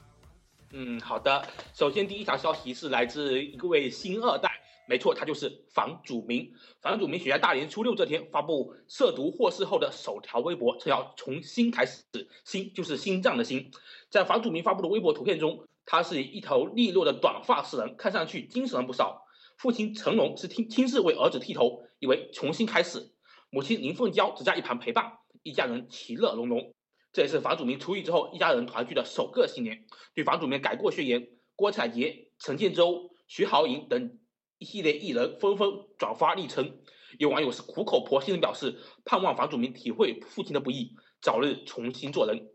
[0.70, 1.46] 嗯，好的。
[1.74, 4.50] 首先，第一条消息是来自一位新二代，
[4.88, 6.52] 没错，他就是房祖名。
[6.80, 12.04] 房祖名选在大年初六这天发布涉毒获释后的首条微博，这要从心开始，
[12.44, 13.70] 心就是心脏的心。
[14.08, 19.24] 在房祖名发布的微博图片中，他是一头利落的短发诗人，看上去精神了不少。
[19.58, 23.12] 父亲成龙是亲亲自为儿子剃头，以为重新开始；
[23.50, 26.74] 母亲林凤娇只在一旁陪伴，一家人其乐融融。
[27.12, 29.86] 这也是房祖名出狱之后一家人团聚的首个新年。
[30.14, 34.18] 对房祖名改过宣言，郭采洁、陈建州、徐濠萦等
[34.58, 36.78] 一系列艺人纷纷转发力称。
[37.18, 42.48] 有网友是苦口婆心的表示，盼望房祖名体会父亲的不易，早日重新做人。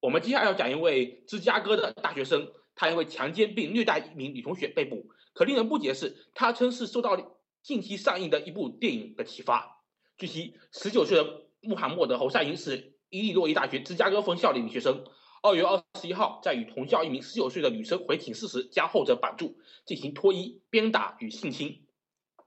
[0.00, 5.10] 我们接下来要讲一位芝加哥的大学生，他因为强奸并虐待一名女同学被捕。
[5.34, 9.82] 可令人不解的是，他称是受到近期上映的一部电影的启发。
[10.16, 15.04] 据悉，十九岁的穆罕默德·侯赛因是伊利诺伊大学芝加哥分校的女学生。
[15.42, 21.86] 二月二十一号，在与同校一名十九岁的女生回寝室时，将后者绑住，进行脱衣、鞭打与性侵。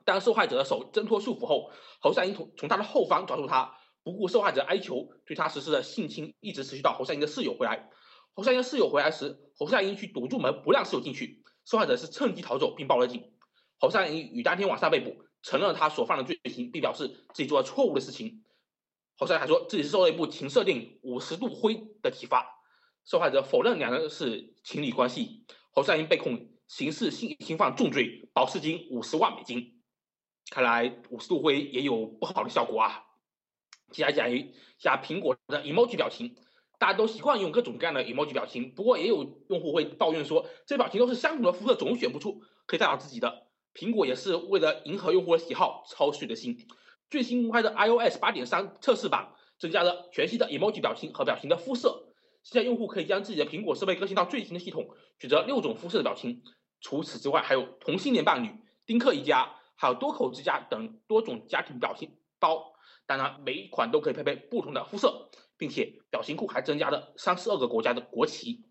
[0.06, 7.90] 当受害者的手挣脱束缚后，侯赛因从从他的后方抓住他，不顾受害者哀求，对他实施了性侵，一直持续到侯赛因的室友回来。
[8.36, 11.44] 侯赛因的室友回来时，侯赛因去堵住门，不让室友进去。
[11.66, 13.34] 受害者是趁机逃走，并报了警。
[13.80, 18.44] 侯赛因于当天晚上被捕，承认了他所犯的罪行，并表示自己做了错误的事情。
[19.18, 22.60] 侯赛还说自己是受了一部情色电影《五十度灰》的启发。
[23.06, 25.46] 受害者否认两人是情侣关系。
[25.72, 29.82] 侯赛因被控刑事性侵犯重罪，保释金五十万美金。
[30.50, 33.04] 看来五十度灰也有不好的效果啊！
[33.92, 36.36] 接下来讲一下苹果的 emoji 表情，
[36.78, 43.48] 大家都习惯用各种各样的 emoji 表情，不过也有用户会抱怨说，这表情都是相同的肤色，总选不出可以代表自己的。
[43.74, 46.58] 苹果也是为了迎合用户的喜好，操碎了心。
[47.10, 52.13] 最新公开的 iOS 八点三测试版增加了全新的 emoji 表情和表情的肤色，
[52.44, 54.88] 现在用户可以将自己的苹果设备更新到最新的系统，
[55.18, 56.44] 选择六种肤色的表情。
[56.82, 58.50] 除此之外，还有同性恋伴侣、
[58.86, 59.56] 丁克一家。
[59.76, 62.74] 还有多口之家等多种家庭表情包，
[63.06, 68.64] 当然每一款都可以配备不同的肤色，并且表情库还增加了三十二个国家的国旗。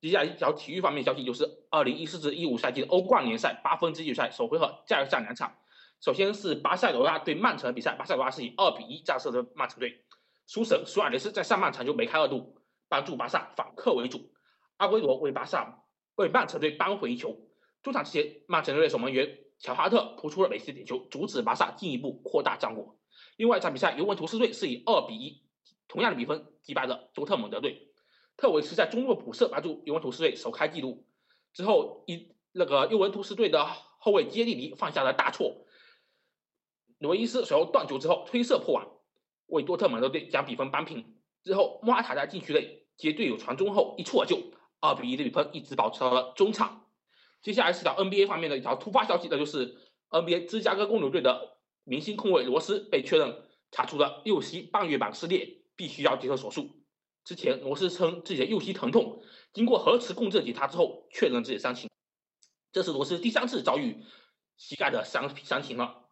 [0.00, 5.52] 接下来一条体育方面消息，就是二零一四至一五赛季的欧冠联赛八分之一决赛首回合加上两场。
[5.98, 10.04] 首先是巴塞罗那对曼城的比赛，巴塞罗那是以二比一战胜了曼城队。
[10.46, 12.54] 苏神苏亚雷斯在上半场就梅开二度，
[12.88, 14.32] 帮助巴萨反客为主。
[14.76, 15.84] 阿圭罗为巴萨
[16.16, 17.48] 为曼城队扳回一球。
[17.82, 19.40] 中场之前，曼城队守门员。
[19.60, 22.98] 乔哈特扑出了梅西点球，阻止巴萨进一步扩大战果。
[23.36, 25.42] 另外一场比赛，尤文图斯队是以二比一
[25.86, 27.92] 同样的比分击败了多特蒙德队。
[28.36, 31.06] 特维斯在中路补射，帮助尤文图斯队首开纪录。
[31.52, 35.64] 之后，一那个尤文图斯队的后卫杰利尼犯下了大错，
[36.98, 38.90] 罗伊斯随后断球之后推射破网，
[39.46, 41.16] 为多特蒙德队将比分扳平。
[41.44, 44.38] 之后，莫拉塔在禁区内接队友传中后一蹴而就，
[44.80, 46.86] 二比一的比分一直保持到了中场。
[47.42, 49.76] 接下来是条 NBA 方面的一条突发消息，那就是
[50.08, 56.70] NBA 芝加哥公牛队的明星控卫罗斯被确认查出了右膝半月板撕裂，必须要接受手术。
[57.24, 59.22] 之前罗斯称自己的右膝疼痛，
[59.52, 61.90] 经过核磁共振检查之后确认自己的伤情。
[62.72, 64.02] 这是罗斯第三次遭遇
[64.56, 66.03] 膝盖的伤伤情了。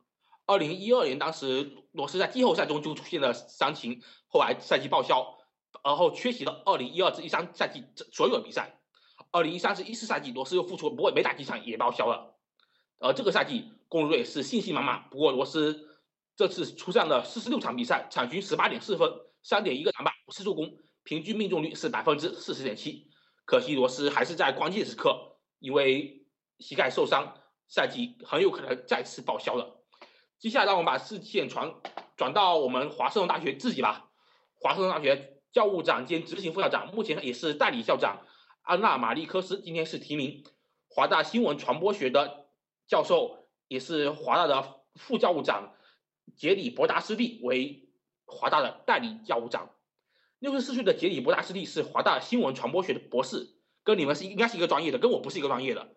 [0.46, 5.38] 二零一二年，当时罗斯在季后赛中就出现了伤情，后来赛季报销，
[5.82, 8.80] 而后缺席了二零一二至一三赛季所有的比赛。
[9.30, 12.36] 二零一三至一四赛季，罗斯又复出，不过没打几场也报销了。
[12.98, 15.08] 而这个赛季，公牛队是信心满满。
[15.10, 15.98] 不过罗斯
[16.36, 19.10] 这次出战了四十六场比赛，场均十八点四分，
[19.42, 23.10] 三点一个篮板，五次助攻，平均命中率是百分之四十点七。
[23.44, 26.26] 可惜罗斯还是在关键时刻因为
[26.58, 27.34] 膝盖受伤，
[27.68, 29.81] 赛季很有可能再次报销了。
[30.42, 31.72] 接下来让我们把视线传
[32.16, 34.10] 转到我们华盛顿大学自己吧。
[34.54, 38.26] 华盛顿大学教务长兼执行副校长，目前也是代理校长。
[38.62, 40.42] 安娜·玛丽科斯今天是提名
[40.88, 42.48] 华大新闻传播学的
[42.88, 45.74] 教授，也是华大的副教务长
[46.34, 47.88] 杰里·伯达斯蒂为
[48.26, 49.70] 华大的代理教务长。
[50.40, 55.94] 六十四岁的杰里·伯达斯蒂是华大新闻传播学的博士，跟你们是应该是一个专业的，跟我不是一个专业的。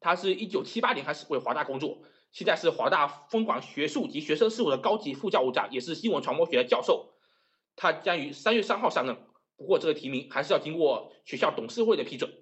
[0.00, 2.02] 他是一九七八年开始为华大工作，
[2.32, 7.14] 现在是华大分管学术及学生事务的高级副教务长，也是新闻传播学的教授。
[7.76, 9.16] 他将于三月三号上任。
[9.56, 12.32] 不过这个提名还是要经过学校董事会的批准。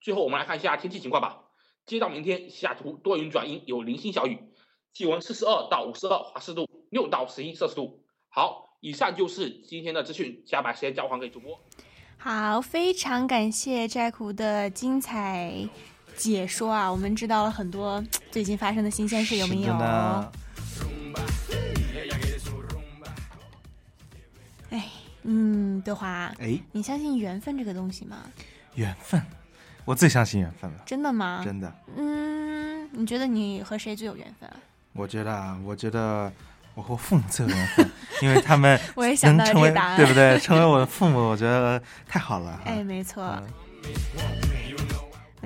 [0.00, 1.44] 最后我们来看一下天气情况吧。
[1.86, 4.38] 接到明天西雅图多云转阴，有零星小雨，
[4.92, 8.04] 气温四十二到五十二华氏度，六到十一摄氏度。
[8.28, 11.58] 好，以上就是今天的资讯，下把时间交还给主播。
[12.18, 15.68] 好，非常感谢寨苦的精彩
[16.18, 16.90] 解说啊！
[16.90, 19.72] 我们知道了很多最近发生的新鲜事，有没有？
[24.70, 24.84] 哎
[25.22, 28.16] 嗯，德华，哎，你相信缘分这个东西吗？
[28.74, 29.22] 缘分，
[29.84, 30.82] 我最相信缘分了。
[30.84, 31.40] 真的吗？
[31.44, 31.72] 真的。
[31.96, 34.50] 嗯，你觉得你和谁最有缘分？
[34.94, 36.32] 我觉得啊，我觉得
[36.74, 37.90] 我和父母最有缘分，
[38.22, 40.36] 因为他们我也想到成为答案，对不对？
[40.40, 42.60] 成为我的父母，我觉得太好了。
[42.64, 43.40] 哎，没错。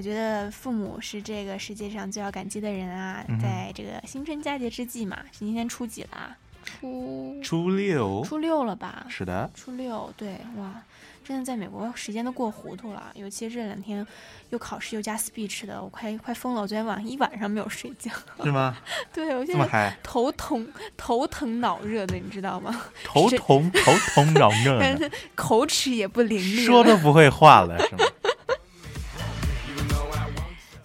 [0.03, 6.37] 觉得父母是这个世界上最要感激的人啊，嗯在这个新春佳节之际嘛，今天初几啦？
[6.65, 9.07] 初初六，初六了吧？
[9.09, 10.81] 是的，初六，对，哇，
[11.25, 14.07] 真的在美国时间都过糊涂了，尤其是这两天
[14.51, 18.11] 又考试又加 speech 的，我快快疯了，我昨天晚上一晚上没有睡觉。
[18.45, 18.77] 是吗？
[19.13, 22.83] 对，我现在这么嗨头疼头疼脑热的，你知道吗？
[23.05, 28.05] 头疼头疼脑热的， 口齿也不伶俐，说都不会话了，是吗？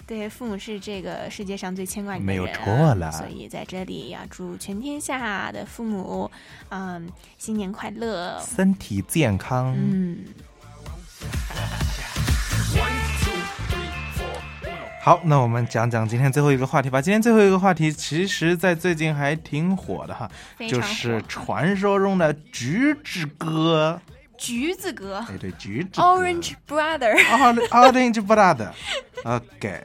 [0.08, 6.32] 对，父母是这个世界上最牵挂你的没有错了所以在这里要祝全天下的父母，
[6.70, 9.76] 嗯，新年快乐，身体健康。
[9.78, 10.24] 嗯。
[15.04, 17.02] 好，那我们讲讲今天最后一个话题吧。
[17.02, 20.32] 今天最后一个话题，其实在最近还挺火的哈，
[20.70, 24.00] 就是传说中的橘子哥。
[24.38, 28.68] 橘子哥哎，对，橘子，Orange Brother，Orange Blood。
[29.24, 29.84] OK。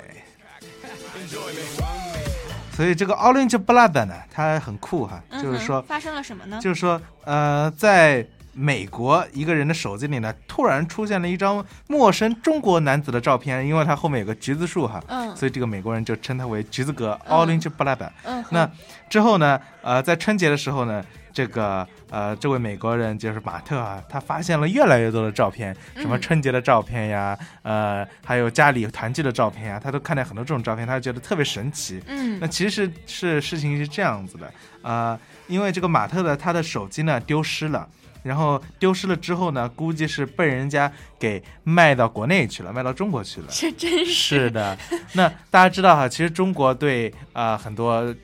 [2.75, 6.59] 所以这个 Orange Blood 呢，它很酷哈，嗯就是说发生了什么呢？
[6.61, 18.09] 就是说，呃，在美国一个人的手机里呢，突然出现了一张陌生中国男子的照片，因为他后面有个橘子树哈，嗯所以这个美国人就称他为橘子哥、嗯 Orange Blood。
[18.25, 18.71] 嗯那
[19.11, 32.03] 之后呢，呃，在春节的时候呢，这个呃，这位美国人就是马特啊，他发现了越来越多的照片，什么嗯春节的照片呀，呃，还有家里团聚的照片呀，他都看到很多这种照片，他就觉得特别神奇。
[32.07, 34.53] 嗯那其实是是事情是这样子的，
[34.83, 37.89] 呃，因为这个马特的他的手机呢丢失了。
[38.23, 43.51] 然后丢失了之后呢，估计是被人家给卖到国内去了，卖到中国去了。
[43.51, 44.79] 是真是是的，
[45.15, 48.15] 那大家知道哈，其实中国对啊、呃很多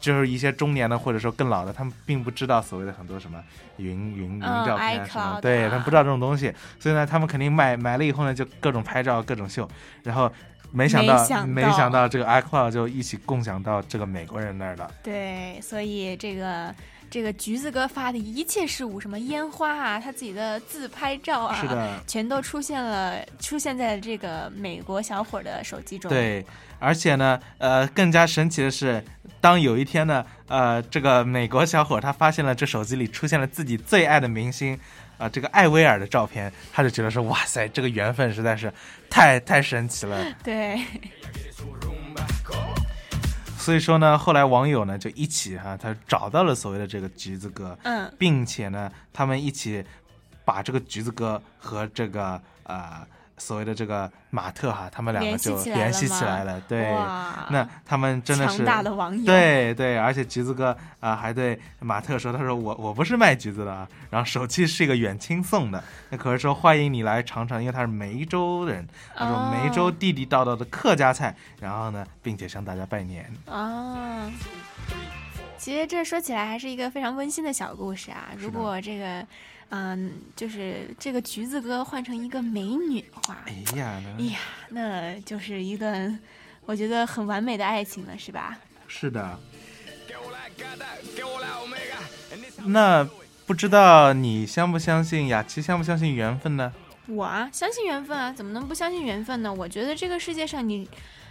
[0.00, 3.42] 就是一些中年的或者说更老的，他们并不知道所谓的很多什么
[3.76, 9.68] 云云云嗯照片啊什么对啊他们不知道这种东西，所以呢，他们肯定买买了以后呢，就各种拍照，各种秀，
[10.02, 10.30] 然后
[10.72, 14.90] 没想到没想到没想到这个 iCloud 就一起共享到这个美国人那儿了。
[15.02, 16.74] 对，所以这个
[17.08, 26.44] 这个橘子哥发的一切事物，什么烟花啊，他自己的自拍照啊，是的全都出现了，出现在这个美国小伙的手机中。，对，
[26.80, 29.02] 而且呢，呃，更加神奇的是，
[29.46, 34.76] 当有一天呢，呃，这个美国小伙他发现了这手机里出现了自己最爱的明星，
[35.18, 38.72] 啊、这个艾薇儿的照片，他就觉得说，哇塞，这个缘分实在是
[39.08, 40.26] 太太神奇了。
[40.42, 40.82] 对，
[43.56, 48.12] 所以说呢，后来网友呢就一起哈、他找到了所谓的这个橘子哥，嗯。
[48.18, 49.84] 并且呢，他们一起
[50.44, 53.06] 把这个橘子哥和这个呃
[53.38, 56.60] 所谓的这个马特哈，他们两个联系就起来了联系起来了。
[56.62, 56.84] 对，
[57.50, 73.32] 那他们真的是强大的网友对对，而且橘子哥啊、还对马特说，他说我我不是卖橘子的啊，然后手机是一个远亲送的，那可是说欢迎你来尝尝，因为他是梅州人，他说梅州哦地地道道的客家菜，然后呢，并且向大家拜年。
[73.48, 74.30] 啊。
[75.58, 78.28] 其实这说起来还是一个非常温馨的小故事啊。
[78.36, 79.26] 如果这个，
[79.70, 84.38] 嗯，就是这个橘子哥换成一个美女的话，哎呀，哎呀，
[84.70, 86.18] 那就是一段
[86.64, 88.58] 我觉得很完美的爱情了，是吧？
[88.86, 89.38] 是的。
[92.66, 93.08] 那
[93.44, 96.72] 不知道你相不相信雅琪相不相信缘分呢？
[97.08, 99.52] 我啊，相信缘分啊，怎么能不相信缘分呢？
[99.52, 100.88] 我觉得这个世界上你，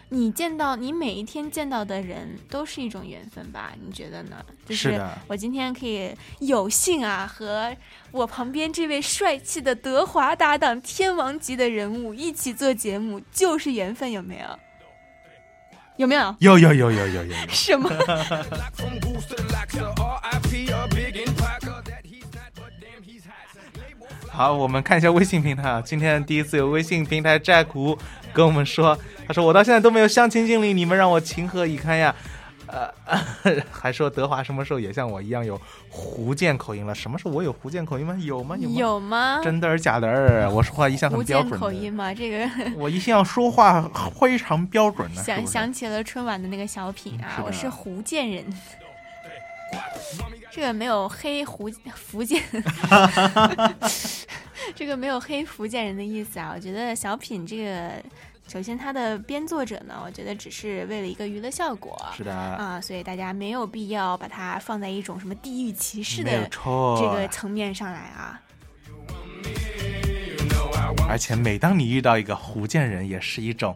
[0.10, 3.74] 你见到你每一天见到的人都是一种缘分吧？
[3.84, 4.38] 你觉得呢？
[4.66, 7.76] 就是我今天可以有幸啊，和
[8.12, 14.46] 我旁边这位帅气的德华搭档、天王级的人物一起做节目，就是缘分，有没有？
[15.98, 16.36] 有没有？
[16.40, 17.36] 有有有有有有有。
[17.50, 17.90] 什么？
[24.36, 25.82] 好，我们看一下微信平台啊。
[25.82, 27.98] 今天第一次有微信平台寨苦
[28.34, 32.14] 跟我们说，他说我到现在都没有相亲经历，你们让我情何以堪呀？
[32.68, 32.92] 呃，
[33.72, 35.58] 还说德华什么时候也像我一样有
[35.90, 36.94] 福建口音了？
[36.94, 38.14] 什么时候我有福建口音吗？
[38.20, 38.58] 有吗？
[38.60, 38.76] 有吗？
[38.78, 39.40] 有吗？
[39.42, 40.50] 真的儿假的儿？
[40.52, 42.14] 我说话一向很标建准的，口音吗？
[42.14, 45.24] 这个我一向说话非常标准的。
[45.24, 48.44] 想想起了春晚的那个小品啊，是我是福建人。
[50.56, 52.42] 这个没有黑福福建，
[54.74, 56.54] 这个没有黑福建人的意思啊。
[56.56, 57.92] 我觉得小品这个，
[58.48, 62.02] 首先它的编作者呢，我觉得只是为了一个娱乐效果。
[62.16, 68.40] 是的啊，所以大家没有必要把它放在一种什么地域歧视的这个层面上来啊。
[71.10, 73.76] 而且每当你遇到一个福建人，也是一种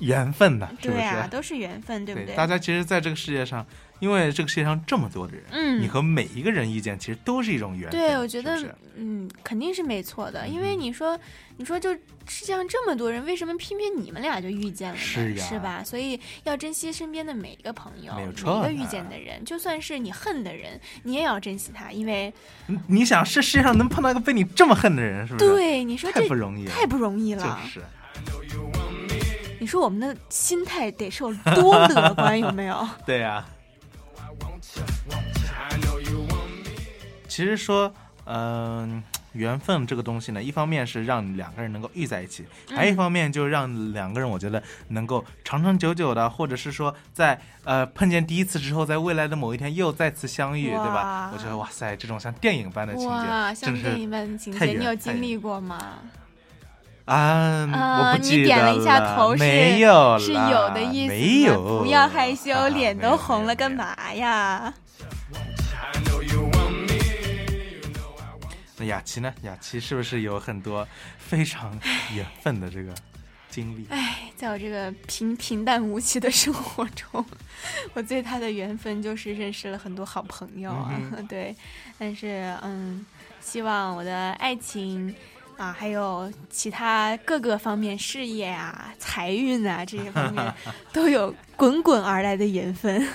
[0.00, 1.02] 缘分的，对不是？
[1.02, 2.34] 对啊，都是缘分，对不对？
[2.36, 3.66] 大家其实在这个世界上，
[4.00, 8.00] 因为这个世界上这么多的人，嗯你和每一个人意见其实都是一种缘分。
[8.00, 11.18] 对，我觉得是是嗯，肯定是没错的，因为你说，
[11.56, 11.90] 你说就
[12.26, 15.00] 世界上这么多人，为什么偏偏你们俩就遇见了呢？
[15.00, 15.84] 是呀吧？
[15.84, 22.32] 所以要珍惜身边的每一个朋友，没有错每一个遇见的人，就算是你恨的人，你也要珍惜他，因为
[22.66, 25.50] 你你想，这世界上能碰到一个被你这么恨的人，是不是？
[25.50, 27.60] 对你说太这不容易了，太不容易了。
[27.62, 27.86] 就是。
[29.58, 32.88] 你说我们的心态得是有多 乐观，有没有？
[33.04, 33.44] 对呀、
[37.28, 37.92] 其实说，
[38.24, 51.30] 嗯、缘分这个东西呢，一方面是让两个人能够遇在一起，嗯还有一方面就让两个人，我觉得能够长长久久的，或者是说在呃碰见第一次之后，在未来的某一天又再次相遇，对吧？
[51.32, 55.98] 我觉得哇塞，这种像电影般的情，节，哇像电影般的情节，你有经历过吗？
[57.10, 64.72] 啊，啊，我不记得你点了一下头，是没有是有的意思，没有，不要害羞，啊脸都红了，干嘛呀？
[68.76, 69.34] 那雅琪呢？
[69.42, 70.86] 雅琪是不是有很多
[71.18, 71.76] 非常
[72.14, 72.94] 缘分的这个
[73.50, 73.84] 经历？
[73.90, 77.26] 唉，在我这个平平淡无奇的生活中，
[77.92, 80.92] 我最大的缘分就是认识了很多好朋友啊。
[81.16, 81.54] 嗯 对，
[81.98, 83.04] 但是嗯，
[83.40, 85.14] 希望我的爱情
[85.60, 90.54] 啊，还有其他各个方面事业啊、财运啊这些方面，
[90.90, 93.06] 都有滚滚而来的缘分。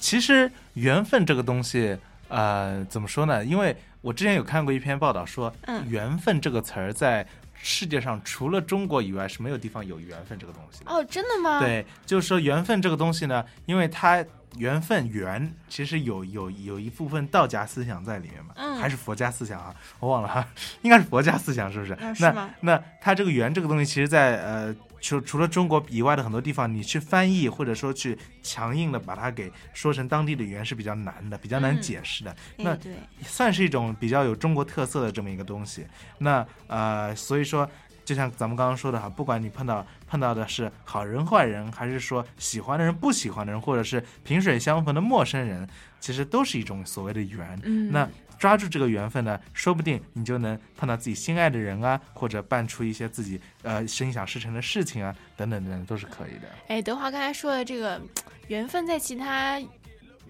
[0.00, 1.98] 其实缘分这个东西，
[2.28, 3.44] 呃，怎么说呢？
[3.44, 7.26] 因为我之前有看过一篇报道说，嗯缘分这个词儿在
[7.62, 10.90] 世界上除了中国以外是没有地方有缘分这个东西的。
[10.90, 14.24] 哦，真的吗？，对，就是说缘分这个东西呢，因为它
[14.56, 19.74] 缘分缘其实有有有一部分道家思想在里面嘛，嗯还是佛家思想啊？
[20.00, 20.46] 我忘了哈，
[20.82, 21.96] 应该是佛家思想是不是？
[22.20, 32.30] 那那它这个缘这个东西，其实在呃除除了中国以外的很多地方，你去翻译或者说去强硬的把它给说成当地的语言是比较难的，比较难嗯解释的。
[32.30, 32.92] 哎那对
[33.22, 35.86] 算是一种比较有中国特色的这么一个东西。
[36.18, 37.68] 那呃，所以说，
[38.04, 45.68] 就像咱们刚刚说的哈，不管你碰到碰到的是好人坏人，还是说喜欢的人不喜欢的人，或者是萍水相逢的陌生人，
[46.00, 47.58] 其实都是一种所谓的缘。
[47.64, 48.08] 嗯那
[48.38, 56.48] 抓住这个缘分呢，说不定你就能碰到自己心爱的人啊，或者办出一些自己呃心想事成的事情啊，等等等等，都是可以的。
[56.68, 58.00] 哎，德华刚才说的这个
[58.46, 59.60] 缘分，在其他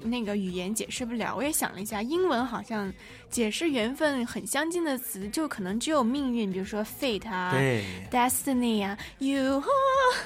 [0.01, 1.35] 那个语言解释不了。
[1.35, 2.93] 我也想了一下，英文好像
[3.29, 9.61] 解释缘分很相近的词，就可能只有命运，比如说 fate 啊对，destiny 啊，you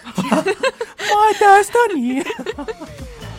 [0.05, 2.23] My destiny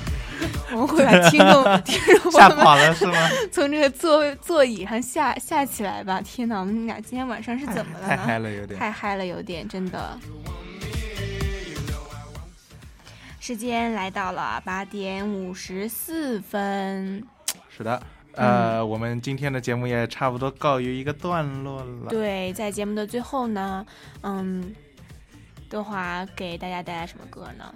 [0.72, 3.14] 我们会把听众 听众吓跑了是吗？
[3.52, 6.22] 从这个座位座椅上下下起来吧！
[6.22, 8.08] 天哪，我们俩今天晚上是怎么了呢？
[8.08, 10.18] 太嗨了有点太嗨了，有点真的。
[13.40, 17.22] 时间来到了八点五十四分，
[17.70, 18.02] 是的，
[18.36, 22.10] 呃，我们今天的节目也差不多告于一个段落了。
[22.10, 23.86] 对，在节目的最后呢，
[24.22, 24.74] 嗯，
[25.70, 27.76] 德华给大家带来什么歌呢？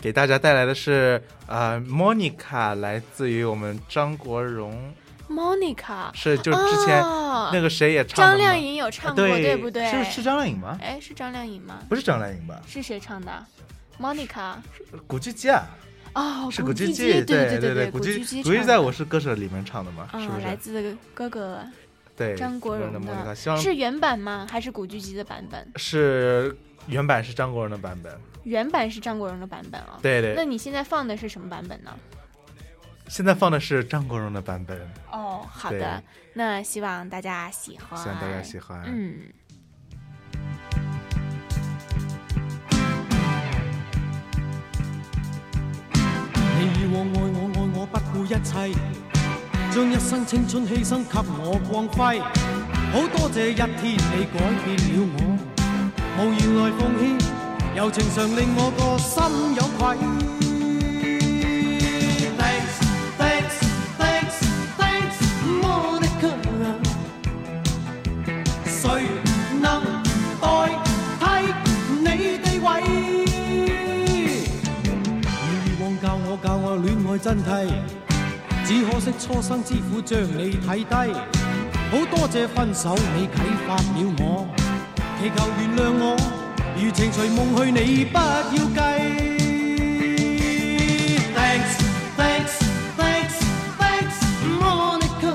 [0.00, 4.94] 给大家带来的是呃，Monica 来自于我们张国荣
[5.28, 9.90] ，Monica 是就之前哦那个谁也唱张靓颖有唱过，对不对？
[9.90, 10.78] 是是张靓颖吗？
[10.80, 11.80] 哎，是张靓颖吗？
[11.88, 12.60] 不是张靓颖吧？
[12.66, 13.44] 是谁唱的
[14.00, 14.54] ？Monica
[15.08, 15.66] 古巨基啊，
[16.14, 20.54] 哦，是古巨基，对对对对，古巨基古巨基在《我是歌手》里面唱的嘛，啊是不是来？
[20.54, 21.60] 自哥哥
[22.16, 24.46] 对，张国荣的 Monica，是原版吗？
[24.50, 25.72] 还是古巨基的版本？
[25.76, 26.56] 是
[26.88, 29.98] 原版是张国荣的版本，原版是张国荣的版本啊。
[30.02, 31.94] 对对那你现在放的是什么版本呢？
[33.08, 34.78] 现在放的是张国荣的版本。
[35.12, 38.02] 哦，好的，那希望大家喜欢。
[38.02, 39.18] 希望大家喜欢嗯。
[46.58, 48.74] 你以往愛我愛我不顧一切，
[49.70, 52.20] 將一生青春犧牲給我光輝。
[52.90, 55.38] 好多謝一天你改變了我，
[56.18, 57.16] 无言来奉献，
[57.76, 59.22] 柔情常令我個心
[59.54, 59.96] 有愧。
[62.36, 62.74] Thanks,
[63.16, 63.56] thanks,
[63.96, 64.36] thanks,
[64.76, 65.18] thanks,
[65.62, 66.34] Monica。
[68.66, 68.82] 誰
[69.60, 69.64] 能
[70.40, 70.44] 代
[71.20, 71.24] 替
[72.00, 72.06] 你
[72.38, 72.66] 地位？
[75.46, 77.48] 以往教我教我戀愛真谛，
[78.66, 80.92] 只可惜初生之虎將你睇低。
[81.92, 83.36] 好多謝分手你啟
[83.68, 84.48] 發了我，
[85.20, 86.16] 祈求原谅我
[86.80, 88.78] 如情随梦去你不要计。
[91.34, 91.74] Thanks
[92.16, 92.54] thanks
[92.96, 93.36] thanks
[93.76, 94.18] thanks
[94.60, 95.26] monica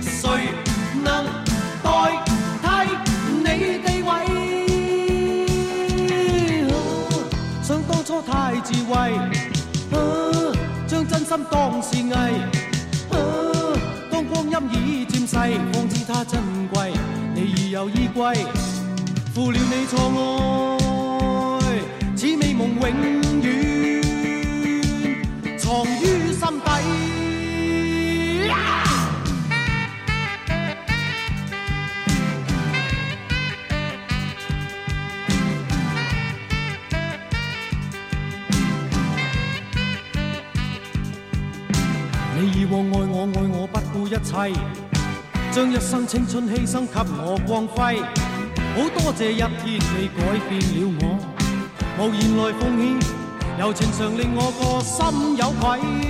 [0.00, 0.24] 谁
[1.04, 1.06] 能
[1.82, 1.86] 代
[2.62, 2.66] 替
[3.28, 3.44] 你
[3.84, 4.08] 地位？
[7.62, 8.94] 想当初太自卫
[10.86, 12.12] 将真心当是伪
[14.10, 15.36] 当光阴已渐逝
[15.74, 16.40] 方知它珍
[16.72, 16.94] 贵。
[17.70, 18.34] 有依归，
[19.32, 20.79] 负了你错爱。
[45.90, 48.00] 生青春牺牲给我光辉，
[48.76, 51.02] 好多谢一天你改变了我，
[51.98, 52.96] 无言来奉献，
[53.58, 56.09] 柔情常令我个心有愧。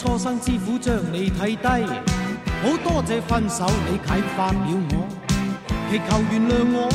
[0.00, 1.86] 初生之虎将你睇低，
[2.62, 4.54] 好多谢分手你启发了
[4.88, 5.06] 我，
[5.90, 6.88] 祈求原谅我，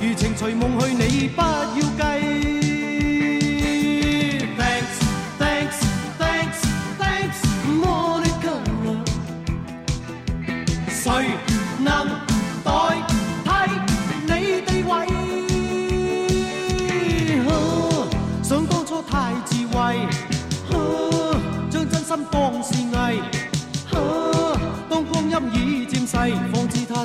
[0.00, 2.09] 余情随梦去，你不要介。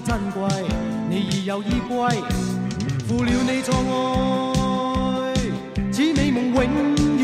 [0.06, 0.48] 珍贵，
[1.10, 1.98] 你已有依归，
[3.08, 3.74] 负了你错
[5.24, 5.34] 爱，
[5.92, 7.15] 似美梦永。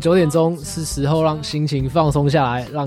[0.00, 2.78] 九点钟是时候让心情放松下来让